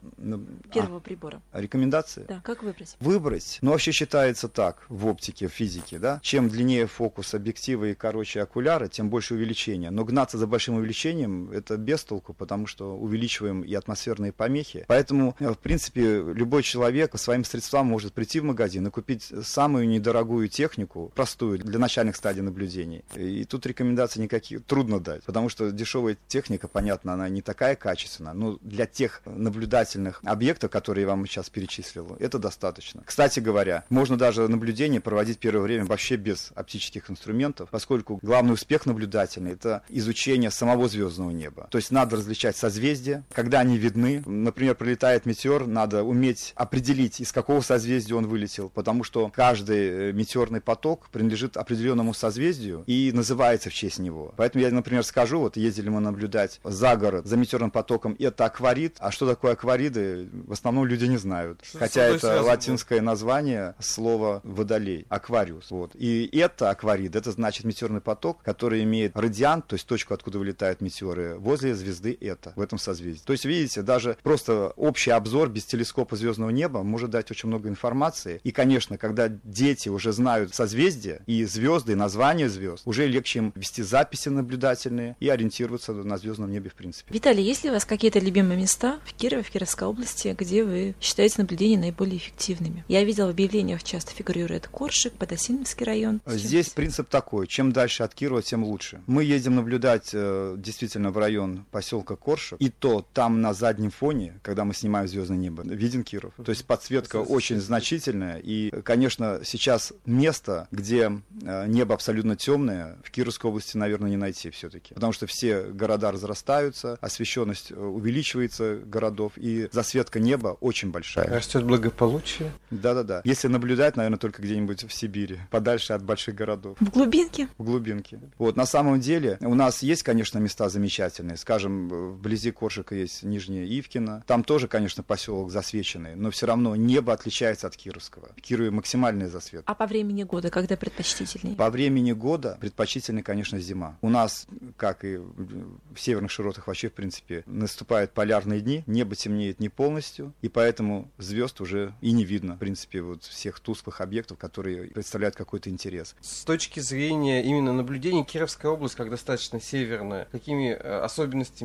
первого 0.73 0.99
а, 0.99 1.01
прибора? 1.01 1.43
Рекомендации? 1.53 2.25
Да, 2.29 2.41
как 2.45 2.63
выбрать? 2.63 2.97
Выбрать. 3.01 3.59
Но 3.61 3.73
вообще 3.73 3.93
считается 3.93 4.49
так 4.49 4.85
в 4.89 5.07
оптике, 5.07 5.49
в 5.49 5.53
физике, 5.53 5.99
да. 5.99 6.21
Чем 6.23 6.49
длиннее 6.49 6.87
фокус 6.87 7.35
объектива 7.35 7.87
и 7.87 7.95
короче 7.95 8.43
окуляра, 8.43 8.89
тем 8.89 9.11
больше 9.11 9.35
увеличение. 9.35 9.91
Но 9.91 10.05
гнаться 10.05 10.39
за 10.39 10.47
большим 10.47 10.77
увеличением 10.77 11.51
это 11.51 11.77
без 11.77 12.05
толку, 12.25 12.35
потому 12.35 12.67
что 12.67 12.97
увеличиваем 12.97 13.63
и 13.63 13.75
атмосферные 13.75 14.33
помехи. 14.33 14.85
Поэтому, 14.89 15.37
э, 15.39 15.53
в 15.53 15.59
принципе, 15.59 16.23
любой 16.23 16.63
человек 16.63 17.13
по 17.13 17.19
своим 17.19 17.45
средствам 17.45 17.87
может 17.87 18.13
прийти 18.13 18.41
в 18.41 18.45
магазин 18.45 18.87
и 18.87 18.91
купить 18.91 19.31
самую 19.43 19.89
недорогую 19.89 20.49
технику, 20.49 21.13
простую, 21.15 21.59
для 21.59 21.79
начальных 21.79 22.17
стадий 22.17 22.43
наблюдений. 22.43 23.05
И 23.17 23.45
тут 23.45 23.67
рекомендаций 23.67 24.23
никаких 24.23 24.65
трудно 24.65 25.01
дать, 25.01 25.23
потому 25.25 25.49
что 25.49 25.71
дешевая 25.71 26.17
техника, 26.29 26.69
понятно, 26.69 27.13
она 27.13 27.29
не 27.29 27.43
такая 27.43 27.77
качественная, 27.77 28.33
но 28.33 28.59
для 28.63 28.87
тех 28.87 29.23
наблюдательных 29.27 30.21
объектов, 30.25 30.71
которые 30.71 31.03
я 31.03 31.09
вам 31.09 31.27
сейчас 31.27 31.51
перечислил, 31.51 32.17
это 32.21 32.39
достаточно. 32.39 33.03
Кстати 33.05 33.41
говоря, 33.41 33.85
можно 33.91 34.17
даже 34.17 34.49
наблюдение 34.49 35.01
проводить 35.01 35.39
первое 35.39 35.63
время 35.63 35.85
вообще 35.85 36.17
без 36.17 36.53
оптических 36.55 37.11
инструментов, 37.11 37.69
поскольку 37.71 38.19
главный 38.23 38.55
успех 38.55 38.87
наблюдательный– 38.87 39.53
это 39.55 39.83
изучение 39.89 40.51
самого 40.51 40.89
звездного 40.89 41.31
неба. 41.31 41.69
То 41.71 41.79
есть 41.79 41.91
надо 41.91 42.14
различать 42.17 42.57
созвездия, 42.57 43.25
когда 43.33 43.61
они 43.61 43.77
видны. 43.77 44.23
Например, 44.27 44.75
прилетает 44.75 45.27
метеор, 45.27 45.67
надо 45.67 46.03
уметь 46.03 46.53
определить, 46.57 47.21
из 47.21 47.33
какого 47.33 47.61
созвездия 47.61 48.15
он 48.15 48.27
вылетел, 48.27 48.69
потому 48.71 49.05
что 49.05 49.31
каждый 49.35 50.11
э, 50.11 50.13
метеорный 50.13 50.61
поток 50.61 51.09
принадлежит 51.11 51.57
определенному 51.57 52.15
созвездию 52.15 52.85
и 52.87 53.11
называется 53.13 53.71
в 53.71 53.75
честь 53.75 53.99
него. 53.99 54.33
Поэтому 54.37 54.65
я, 54.65 54.71
например, 54.71 55.05
скажу, 55.05 55.41
вот 55.41 55.57
ездили 55.57 55.89
мы 55.89 56.01
наблюдать 56.01 56.61
за 56.65 56.97
город 56.97 57.27
за 57.27 57.37
метеорным 57.37 57.71
потоком, 57.71 58.17
это 58.19 58.45
акварит. 58.45 58.97
А 58.99 59.11
что 59.11 59.27
такое 59.27 59.53
аквариды, 59.53 60.29
в 60.33 60.53
основном 60.53 60.87
люди 60.87 61.05
не 61.05 61.17
знают. 61.17 61.61
Что 61.63 61.79
Хотя 61.79 62.03
это 62.03 62.43
латинское 62.43 63.01
было? 63.01 63.07
название 63.07 63.75
слова 63.79 64.41
водолей, 64.45 65.07
аквариус. 65.09 65.71
Вот. 65.71 65.93
И 65.95 66.29
это 66.33 66.71
акварид, 66.71 67.17
это 67.17 67.33
значит 67.33 67.65
метеорный 67.65 68.01
поток, 68.01 68.43
который 68.43 68.83
имеет 68.83 69.17
радиант, 69.17 69.67
то 69.67 69.75
есть 69.75 69.87
точку, 69.87 70.15
откуда 70.15 70.39
вылетают 70.39 70.81
метеоры, 70.81 71.37
возле 71.39 71.75
звезды 71.75 72.04
это, 72.13 72.53
в 72.57 72.61
этом 72.61 72.79
созвездии. 72.79 73.25
То 73.25 73.33
есть, 73.33 73.45
видите, 73.45 73.83
даже 73.83 74.17
просто 74.23 74.73
общий 74.77 75.11
обзор 75.11 75.49
без 75.49 75.65
телескопа 75.65 76.17
звездного 76.17 76.51
неба 76.51 76.83
может 76.83 77.11
дать 77.11 77.31
очень 77.31 77.49
много 77.49 77.69
информации. 77.69 78.41
И, 78.45 78.51
конечно, 78.51 78.99
когда 78.99 79.29
дети 79.29 79.89
уже 79.89 80.13
знают 80.13 80.55
созвездия 80.55 81.23
и 81.27 81.45
звезды, 81.45 81.93
и 81.93 81.95
названия 81.95 82.49
звезд, 82.49 82.83
уже 82.85 83.07
легче 83.07 83.41
им 83.41 83.53
вести 83.55 83.83
записи 83.83 84.29
наблюдательные 84.29 85.17
и 85.21 85.29
ориентироваться 85.29 85.93
на 85.93 86.19
звездном 86.19 86.51
небе 86.51 86.71
в 86.71 86.75
принципе. 86.75 87.13
Виталий, 87.13 87.43
есть 87.43 87.65
ли 87.65 87.71
у 87.71 87.73
вас 87.73 87.85
какие-то 87.85 88.19
любимые 88.19 88.59
места 88.59 88.99
в 89.05 89.15
Кирове, 89.15 89.43
в 89.43 89.51
Кировской 89.51 89.89
области, 89.89 90.35
где 90.39 90.65
вы 90.65 90.95
считаете 91.01 91.37
наблюдения 91.39 91.79
наиболее 91.79 92.19
эффективными? 92.19 92.85
Я 92.89 93.05
видела 93.05 93.27
в 93.27 93.31
объявлениях 93.31 93.83
часто 93.83 94.13
фигурирует 94.13 94.69
Коршик, 94.69 95.13
Подосиновский 95.15 95.85
район. 95.85 96.21
Здесь 96.27 96.69
принцип 96.71 97.09
такой, 97.09 97.47
чем 97.47 97.73
дальше 97.73 98.03
от 98.03 98.15
Кирова, 98.15 98.43
тем 98.43 98.65
лучше. 98.65 99.01
Мы 99.07 99.25
едем 99.25 99.55
наблюдать 99.57 100.11
э, 100.13 100.55
действительно 100.59 101.11
в 101.11 101.19
район 101.19 101.65
поселка 101.71 101.94
Коршик, 102.03 102.61
и 102.61 102.69
то 102.69 103.07
там 103.13 103.41
на 103.41 103.55
заднем 103.55 103.91
фоне, 103.91 104.39
когда 104.43 104.65
мы 104.65 104.75
снимаем 104.75 105.09
звездное 105.09 105.39
небо, 105.39 105.63
виден 105.63 106.03
Киров. 106.03 106.35
То 106.45 106.51
есть 106.51 106.65
подсветка 106.65 107.17
очень 107.17 107.61
значительная, 107.61 108.39
и, 108.39 108.71
конечно, 108.83 109.41
сейчас 109.45 109.93
место, 110.07 110.69
где 110.71 111.13
э, 111.43 111.67
небо 111.67 111.95
абсолютно 111.95 112.37
темное, 112.37 112.99
в 113.05 113.11
Кировской 113.11 113.51
области, 113.51 113.77
наверное, 113.77 114.11
не 114.11 114.17
найти 114.17 114.51
все-таки. 114.51 114.95
Потому 114.95 115.13
что 115.13 115.27
все 115.27 115.63
города 115.63 116.11
разрастаются, 116.11 116.99
освещенность 117.01 117.71
э, 117.71 117.75
увеличивается 117.75 118.77
городов, 118.77 119.33
и 119.37 119.69
засветка 119.73 120.21
неба 120.21 120.57
очень 120.61 120.91
большая. 120.91 121.29
Растет 121.29 121.65
благополучие. 121.65 122.53
Да-да-да. 122.71 123.21
Если 123.25 123.49
наблюдать, 123.49 123.97
наверное, 123.97 124.19
только 124.19 124.43
где-нибудь 124.43 124.85
в 124.85 124.93
Сибири, 124.93 125.39
подальше 125.51 125.93
от 125.93 126.03
больших 126.03 126.35
городов. 126.35 126.77
В 126.81 126.91
глубинке? 126.91 127.49
В 127.59 127.65
глубинке. 127.65 128.21
Вот, 128.39 128.57
на 128.57 128.67
самом 128.67 129.01
деле, 129.01 129.39
у 129.41 129.55
нас 129.55 129.83
есть, 129.83 130.03
конечно, 130.03 130.39
места 130.39 130.69
замечательные. 130.69 131.37
Скажем, 131.37 131.84
вблизи 131.89 132.51
Коршика 132.51 132.95
есть 132.95 133.23
Нижняя 133.23 133.67
Ивкина. 133.67 134.25
Там 134.27 134.45
тоже, 134.45 134.69
конечно, 134.69 135.03
поселок 135.03 135.51
засвеченный, 135.51 136.15
но 136.15 136.31
все 136.31 136.47
равно 136.47 136.77
небо 136.77 137.13
отличается 137.13 137.67
от 137.67 137.77
Кировского. 137.77 138.29
В 138.37 138.41
Кирове 138.41 138.71
максимальный 138.71 139.27
засвет. 139.27 139.63
А 139.67 139.75
по 139.75 139.87
времени 139.87 140.23
года, 140.23 140.51
когда 140.51 140.77
предпочтительнее? 140.77 141.57
По 141.57 141.71
времени 141.71 142.13
года 142.13 142.57
предпочтительнее, 142.61 143.23
конечно, 143.23 143.59
зима. 143.59 143.99
У 144.03 144.09
нас, 144.09 144.47
как 144.77 145.05
и 145.05 145.17
в 145.17 145.97
северных 145.97 146.31
широтах 146.31 146.67
вообще, 146.67 146.89
в 146.89 146.93
принципе, 146.93 147.43
наступают 147.47 148.13
полярные 148.13 148.61
дни, 148.61 148.85
небо 148.87 149.15
темнеет 149.17 149.61
не 149.61 149.69
полностью, 149.69 150.33
и 150.43 150.49
поэтому 150.49 151.11
звезд 151.19 151.61
уже 151.61 151.95
и 152.01 152.13
не 152.13 152.25
видно, 152.25 152.57
в 152.57 152.59
принципе, 152.59 153.03
вот 153.03 153.25
всех 153.25 153.61
тусклых 153.61 154.01
объектов, 154.01 154.39
которые 154.39 154.89
представляют 154.89 155.37
какой-то 155.37 155.71
интерес. 155.71 156.15
С 156.21 156.45
точки 156.45 156.81
зрения 156.81 157.43
именно 157.43 157.73
наблюдений, 157.73 158.25
Кировская 158.25 158.71
область, 158.71 158.95
как 158.95 159.11
достаточно 159.11 159.61
северная, 159.61 160.27
какими 160.31 160.71
э, 160.71 161.01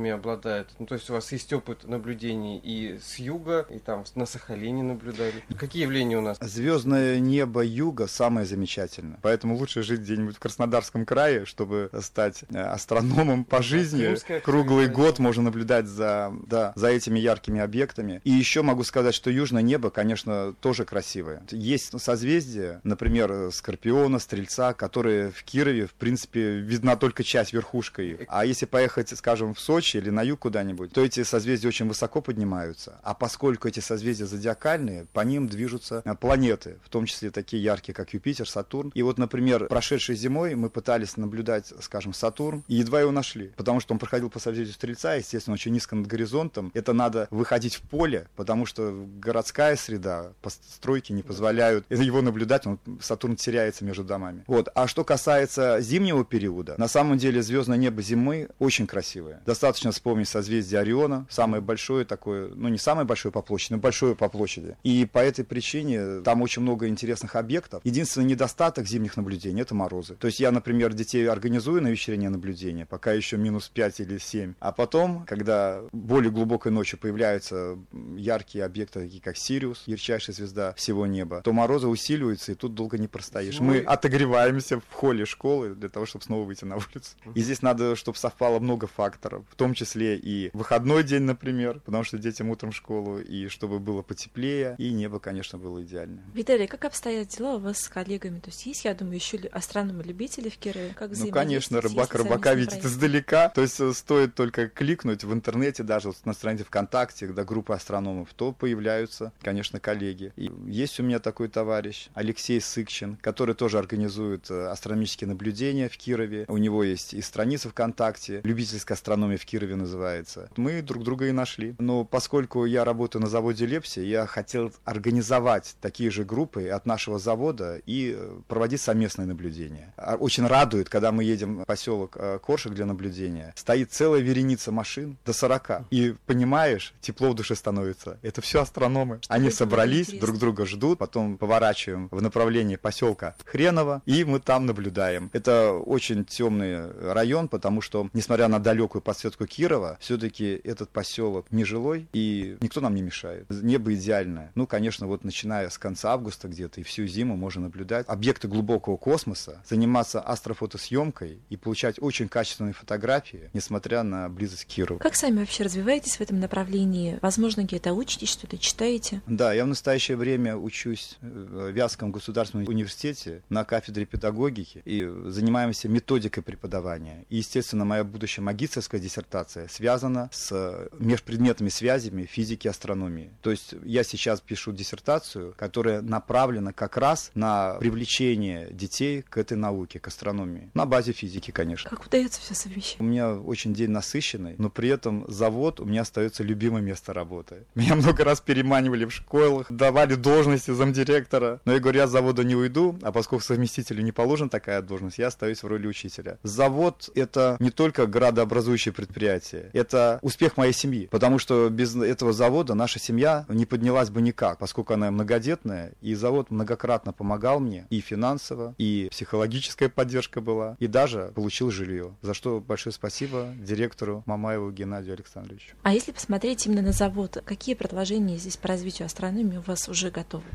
особенностями 0.10 0.12
обладает? 0.12 0.68
Ну, 0.80 0.86
то 0.86 0.96
есть 0.96 1.10
у 1.10 1.14
вас 1.14 1.32
есть 1.32 1.52
опыт 1.54 1.88
наблюдений 1.88 2.60
и 2.64 3.00
с 3.02 3.20
юга, 3.20 3.66
и 3.70 3.80
там 3.80 4.04
на 4.16 4.26
Сахалине 4.26 4.84
наблюдали. 4.84 5.44
Какие 5.58 5.84
явления 5.84 6.18
у 6.18 6.22
нас? 6.22 6.38
Звездное 6.42 7.20
небо 7.20 7.64
юга 7.64 8.08
самое 8.08 8.46
замечательное. 8.46 9.20
Поэтому 9.22 9.56
лучше 9.56 9.84
жить 9.84 10.02
где-нибудь 10.02 10.36
в 10.36 10.40
Краснодарском 10.40 11.06
крае, 11.06 11.46
чтобы 11.46 11.90
стать 12.02 12.44
э, 12.50 12.60
астрономом 12.60 13.44
по 13.44 13.62
жизни. 13.62 14.16
Круглый 14.42 14.88
год 14.88 15.20
можно 15.20 15.44
наблюдать 15.44 15.88
за, 15.88 16.34
да, 16.48 16.74
за 16.76 16.88
этими 16.88 17.20
яркими 17.20 17.62
объектами. 17.62 18.22
И 18.24 18.32
еще 18.32 18.62
могу 18.62 18.84
сказать, 18.84 19.16
что 19.16 19.30
южное 19.30 19.62
небо, 19.62 19.90
конечно, 19.90 20.54
тоже 20.62 20.86
красивое. 20.86 21.42
Есть 21.52 22.00
созвездия, 22.00 22.82
например, 22.84 23.52
Скорпиона, 23.52 24.20
Стрельца, 24.20 24.74
которые 24.74 25.32
в 25.32 25.44
Кирове, 25.44 25.88
в 25.88 25.94
принципе, 25.94 26.60
видна 26.60 26.96
только 26.96 27.24
часть 27.24 27.54
верхушкой. 27.54 28.26
А 28.28 28.46
если 28.46 28.66
поехать, 28.66 29.10
скажем, 29.18 29.54
в 29.54 29.60
Сочи 29.60 29.99
или 30.00 30.10
на 30.10 30.22
юг 30.24 30.40
куда-нибудь, 30.40 30.92
то 30.92 31.04
эти 31.04 31.24
созвездия 31.24 31.68
очень 31.68 31.88
высоко 31.88 32.22
поднимаются. 32.22 33.00
А 33.04 33.14
поскольку 33.14 33.68
эти 33.68 33.80
созвездия 33.80 34.26
зодиакальные, 34.26 35.06
по 35.14 35.22
ним 35.22 35.48
движутся 35.48 36.02
э, 36.04 36.16
планеты, 36.16 36.78
в 36.84 36.90
том 36.90 37.06
числе 37.06 37.32
такие 37.32 37.62
яркие, 37.62 37.94
как 37.94 38.14
Юпитер, 38.14 38.50
Сатурн. 38.50 38.92
И 38.96 39.02
вот, 39.02 39.18
например, 39.18 39.68
прошедшей 39.68 40.16
зимой 40.16 40.56
мы 40.56 40.70
пытались 40.70 41.18
наблюдать, 41.18 41.72
скажем, 41.82 42.14
Сатурн, 42.14 42.64
и 42.68 42.76
едва 42.76 43.02
его 43.02 43.12
нашли, 43.12 43.54
потому 43.56 43.80
что 43.80 43.94
он 43.94 44.00
проходил 44.00 44.30
по 44.30 44.40
созвездию 44.40 44.74
Стрельца, 44.74 45.14
естественно, 45.16 45.54
очень 45.54 45.72
низко 45.72 45.96
над 45.96 46.08
горизонтом. 46.08 46.72
Это 46.74 46.94
надо 46.94 47.28
выходить 47.32 47.76
в 47.76 47.82
поле, 47.82 48.28
потому 48.36 48.66
что 48.66 49.06
городская 49.20 49.76
среда, 49.76 50.34
постройки 50.42 51.12
не 51.14 51.24
позволяют 51.24 51.86
его 51.90 52.22
наблюдать, 52.22 52.66
он, 52.66 52.80
Сатурн 53.02 53.36
теряется 53.36 53.86
между 53.86 54.04
домами. 54.04 54.44
Вот. 54.48 54.70
А 54.76 54.88
что 54.88 55.04
касается 55.04 55.80
зимнего 55.82 56.26
периода, 56.26 56.76
на 56.78 56.88
самом 56.88 57.18
деле 57.18 57.42
звездное 57.42 57.78
небо 57.78 58.02
зимы 58.02 58.50
очень 58.60 58.88
красивое. 58.88 59.42
Достаточно 59.46 59.79
вспомнить 59.92 60.28
созвездие 60.28 60.82
Ориона, 60.82 61.26
самое 61.30 61.62
большое 61.62 62.06
такое, 62.06 62.50
ну 62.54 62.68
не 62.68 62.78
самое 62.78 63.06
большое 63.06 63.32
по 63.32 63.42
площади, 63.42 63.74
но 63.74 63.80
большое 63.80 64.16
по 64.16 64.30
площади. 64.30 64.78
И 64.84 65.06
по 65.06 65.20
этой 65.20 65.46
причине 65.46 66.22
там 66.22 66.42
очень 66.42 66.62
много 66.62 66.88
интересных 66.88 67.36
объектов. 67.36 67.82
Единственный 67.84 68.26
недостаток 68.26 68.88
зимних 68.88 69.18
наблюдений– 69.18 69.62
это 69.64 69.76
морозы. 69.76 70.16
То 70.16 70.28
есть 70.28 70.40
я, 70.40 70.52
например, 70.52 70.94
детей 70.94 71.28
организую 71.28 71.82
на 71.82 71.88
вечернее 71.88 72.30
наблюдение, 72.30 72.86
пока 72.86 73.14
еще 73.14 73.38
минус 73.38 73.70
5 73.70 74.02
или 74.02 74.18
7. 74.18 74.54
А 74.60 74.72
потом, 74.72 75.26
когда 75.26 75.82
более 75.92 76.32
глубокой 76.32 76.72
ночью 76.72 77.00
появляются 77.00 77.78
яркие 78.16 78.66
объекты, 78.66 79.02
такие 79.02 79.22
как 79.22 79.38
Сириус, 79.38 79.84
ярчайшая 79.86 80.36
звезда 80.36 80.74
всего 80.74 81.06
неба, 81.06 81.42
то 81.42 81.54
морозы 81.54 81.88
усиливаются, 81.88 82.52
и 82.52 82.56
тут 82.56 82.74
долго 82.74 82.98
не 82.98 83.08
простоишь. 83.08 83.60
Мы 83.60 83.80
отогреваемся 83.80 84.80
в 84.80 84.94
холле 84.94 85.26
школы 85.26 85.76
для 85.76 85.90
того, 85.90 86.06
чтобы 86.06 86.26
снова 86.26 86.46
выйти 86.46 86.66
на 86.66 86.76
улицу. 86.76 87.16
И 87.36 87.42
здесь 87.42 87.62
надо, 87.62 87.96
чтобы 87.96 88.18
совпало 88.18 88.60
много 88.60 88.88
факторов, 88.88 89.44
в 89.50 89.56
том 89.56 89.69
числе 89.74 90.18
и 90.18 90.50
выходной 90.54 91.04
день, 91.04 91.24
например, 91.24 91.80
потому 91.80 92.04
что 92.04 92.18
детям 92.18 92.50
утром 92.50 92.72
в 92.72 92.76
школу, 92.76 93.20
и 93.20 93.48
чтобы 93.48 93.80
было 93.80 94.02
потеплее, 94.02 94.76
и 94.78 94.92
небо, 94.92 95.20
конечно, 95.20 95.58
было 95.58 95.84
идеальное. 95.84 96.24
Виталий, 96.34 96.68
как 96.68 96.86
обстоят 96.86 97.28
дела 97.30 97.56
у 97.56 97.60
вас 97.60 97.80
с 97.80 97.88
коллегами? 97.88 98.40
То 98.40 98.50
есть 98.50 98.66
есть, 98.66 98.86
я 98.86 98.94
думаю, 98.94 99.16
еще 99.16 99.38
астрономы-любители 99.52 100.50
в 100.50 100.58
Кирове? 100.58 100.94
Как 100.96 101.12
ну, 101.18 101.30
конечно, 101.30 101.82
рыбак 101.82 102.14
рыбака 102.16 102.54
видит 102.54 102.86
издалека. 102.86 103.50
То 103.50 103.62
есть 103.62 103.80
э, 103.80 103.94
стоит 103.94 104.36
только 104.36 104.68
кликнуть 104.68 105.24
в 105.24 105.34
интернете, 105.34 105.84
даже 105.84 106.12
на 106.26 106.34
странице 106.34 106.66
ВКонтакте, 106.66 107.28
когда 107.28 107.44
группа 107.44 107.76
астрономов, 107.76 108.30
то 108.36 108.52
появляются, 108.52 109.32
конечно, 109.42 109.80
коллеги. 109.80 110.34
И 110.36 110.52
есть 110.68 111.00
у 111.00 111.04
меня 111.04 111.20
такой 111.20 111.48
товарищ, 111.50 112.10
Алексей 112.14 112.62
Сыкчин, 112.62 113.18
который 113.22 113.56
тоже 113.56 113.78
организует 113.78 114.50
э, 114.50 114.68
астрономические 114.68 115.28
наблюдения 115.28 115.90
в 115.90 115.98
Кирове. 115.98 116.46
У 116.48 116.58
него 116.58 116.84
есть 116.84 117.14
и 117.14 117.22
страница 117.22 117.70
ВКонтакте, 117.70 118.42
любительская 118.44 118.96
астрономия 118.96 119.38
в 119.38 119.46
Кирове 119.46 119.59
называется. 119.68 120.50
Мы 120.56 120.82
друг 120.82 121.04
друга 121.04 121.28
и 121.28 121.32
нашли. 121.32 121.76
Но 121.80 122.06
поскольку 122.06 122.66
я 122.66 122.84
работаю 122.84 123.22
на 123.22 123.30
заводе 123.30 123.66
Лепси, 123.66 124.00
я 124.00 124.26
хотел 124.26 124.72
организовать 124.86 125.76
такие 125.82 126.12
же 126.12 126.24
группы 126.24 126.68
от 126.68 126.86
нашего 126.86 127.20
завода 127.20 127.82
и 127.86 128.16
э, 128.18 128.40
проводить 128.48 128.82
совместные 128.82 129.28
наблюдения. 129.28 129.94
А, 129.98 130.16
очень 130.16 130.46
радует, 130.48 130.90
когда 130.90 131.12
мы 131.12 131.24
едем 131.24 131.60
в 131.60 131.66
поселок 131.66 132.16
э, 132.16 132.40
Коршик 132.40 132.74
для 132.74 132.86
наблюдения, 132.86 133.54
стоит 133.56 133.92
целая 133.92 134.22
вереница 134.22 134.72
машин 134.72 135.18
до 135.26 135.34
40. 135.34 135.88
И 135.92 136.16
понимаешь, 136.26 136.94
тепло 137.02 137.30
в 137.32 137.36
душе 137.36 137.56
становится. 137.56 138.18
Это 138.22 138.42
все 138.42 138.62
астрономы. 138.62 139.20
Они 139.28 139.50
собрались, 139.50 140.08
друг 140.08 140.38
друга 140.38 140.66
ждут, 140.66 141.00
потом 141.00 141.38
поворачиваем 141.38 142.08
в 142.12 142.22
направлении 142.22 142.76
поселка 142.76 143.36
Хреново, 143.46 144.02
и 144.06 144.24
мы 144.24 144.40
там 144.40 144.66
наблюдаем. 144.66 145.30
Это 145.34 145.74
очень 145.74 146.26
темный 146.26 146.92
район, 147.14 147.48
потому 147.48 147.82
что, 147.82 148.10
несмотря 148.14 148.48
на 148.48 148.60
далекую 148.60 149.02
подсветку 149.02 149.46
Кирова, 149.50 149.98
все-таки 150.00 150.62
этот 150.64 150.90
поселок 150.90 151.52
нежилой, 151.52 152.08
и 152.14 152.58
никто 152.62 152.80
нам 152.80 152.96
не 152.96 153.02
мешает. 153.02 153.46
Небо 153.50 153.94
идеальное. 153.94 154.52
Ну, 154.56 154.68
конечно, 154.68 155.08
вот 155.08 155.24
начиная 155.24 155.70
с 155.70 155.78
конца 155.78 156.14
августа 156.14 156.48
где-то 156.48 156.80
и 156.80 156.84
всю 156.84 157.08
зиму 157.08 157.36
можно 157.36 157.64
наблюдать 157.64 158.08
объекты 158.08 158.48
глубокого 158.48 158.96
космоса, 158.98 159.62
заниматься 159.68 160.22
астрофотосъемкой 160.22 161.40
и 161.50 161.58
получать 161.58 161.98
очень 162.00 162.30
качественные 162.30 162.74
фотографии, 162.74 163.50
несмотря 163.54 164.04
на 164.04 164.30
близость 164.30 164.66
к 164.66 164.68
Кирову. 164.68 165.00
Как 165.00 165.16
сами 165.16 165.40
вообще 165.40 165.64
развиваетесь 165.64 166.18
в 166.18 166.22
этом 166.22 166.40
направлении? 166.40 167.18
Возможно, 167.22 167.64
где-то 167.64 167.94
учитесь, 167.94 168.30
что-то 168.30 168.58
читаете? 168.58 169.22
Да, 169.26 169.54
я 169.54 169.66
в 169.66 169.68
настоящее 169.68 170.18
время 170.18 170.56
учусь 170.56 171.18
в 171.22 171.72
Вятском 171.72 172.12
государственном 172.12 172.68
университете 172.68 173.42
на 173.50 173.64
кафедре 173.64 174.06
педагогики 174.06 174.82
и 174.86 175.06
занимаемся 175.26 175.90
методикой 175.90 176.44
преподавания. 176.44 177.26
И, 177.30 177.38
естественно, 177.38 177.86
моя 177.86 178.04
будущая 178.04 178.44
магистрская 178.44 179.02
диссертация 179.02 179.39
связана 179.48 180.30
с 180.32 180.90
межпредметными 181.00 181.70
связями 181.70 182.26
физики 182.26 182.68
и 182.68 182.70
астрономии. 182.70 183.32
То 183.42 183.52
есть 183.52 183.74
я 183.84 184.04
сейчас 184.04 184.42
пишу 184.42 184.72
диссертацию, 184.72 185.54
которая 185.58 186.02
направлена 186.02 186.74
как 186.74 186.98
раз 186.98 187.32
на 187.34 187.76
привлечение 187.76 188.68
детей 188.72 189.22
к 189.22 189.38
этой 189.38 189.58
науке, 189.58 190.00
к 190.00 190.08
астрономии. 190.08 190.70
На 190.74 190.86
базе 190.86 191.12
физики, 191.12 191.52
конечно. 191.52 191.90
Как 191.90 192.06
удается 192.06 192.42
все 192.42 192.54
совмещать? 192.54 193.00
У 193.00 193.04
меня 193.04 193.34
очень 193.34 193.74
день 193.74 193.92
насыщенный, 193.92 194.56
но 194.58 194.70
при 194.70 194.90
этом 194.90 195.26
завод 195.28 195.80
у 195.80 195.86
меня 195.86 196.02
остается 196.02 196.44
любимое 196.44 196.82
место 196.82 197.14
работы. 197.14 197.66
Меня 197.76 197.96
много 197.96 198.24
раз 198.24 198.42
переманивали 198.42 199.06
в 199.06 199.12
школах, 199.12 199.72
давали 199.72 200.16
должности 200.16 200.72
замдиректора. 200.72 201.62
Но 201.66 201.74
я 201.74 201.80
говорю, 201.80 202.00
я 202.00 202.08
с 202.08 202.12
завода 202.12 202.44
не 202.44 202.56
уйду, 202.56 202.98
а 203.02 203.12
поскольку 203.12 203.44
совместителю 203.44 204.04
не 204.04 204.12
положена 204.12 204.50
такая 204.50 204.82
должность, 204.82 205.18
я 205.18 205.28
остаюсь 205.28 205.64
в 205.64 205.68
роли 205.68 205.88
учителя. 205.88 206.38
Завод— 206.44 207.10
это 207.16 207.58
не 207.60 207.72
только 207.72 208.08
градообразующее 208.08 208.94
предприятие, 208.94 209.29
это 209.30 210.20
успех 210.22 210.58
моей 210.58 210.74
семьи, 210.74 211.08
потому 211.08 211.40
что 211.40 211.70
без 211.70 211.96
этого 211.96 212.34
завода 212.34 212.74
наша 212.74 213.00
семья 213.00 213.46
не 213.48 213.66
поднялась 213.66 214.10
бы 214.10 214.22
никак, 214.22 214.58
поскольку 214.58 214.94
она 214.94 215.12
многодетная, 215.12 215.94
и 216.02 216.16
завод 216.16 216.52
многократно 216.52 217.14
помогал 217.14 217.60
мне 217.60 217.86
и 217.90 218.00
финансово, 218.00 218.76
и 218.78 219.08
психологическая 219.12 219.90
поддержка 219.90 220.42
была, 220.42 220.76
и 220.80 220.88
даже 220.88 221.32
получил 221.36 221.72
жилье, 221.72 222.16
за 222.22 222.34
что 222.34 222.60
большое 222.60 222.94
спасибо 222.94 223.48
директору 223.60 224.24
Мамаеву 224.26 224.72
Геннадию 224.72 225.14
Александровичу. 225.14 225.76
А 225.84 225.94
если 225.94 226.12
посмотреть 226.12 226.66
именно 226.66 226.82
на 226.82 226.92
завод, 226.92 227.42
какие 227.46 227.76
предложения 227.76 228.38
здесь 228.38 228.58
по 228.58 228.68
развитию 228.68 229.06
астрономии 229.06 229.58
у 229.58 229.62
вас 229.62 229.88
уже 229.90 230.12
готовы? 230.12 230.46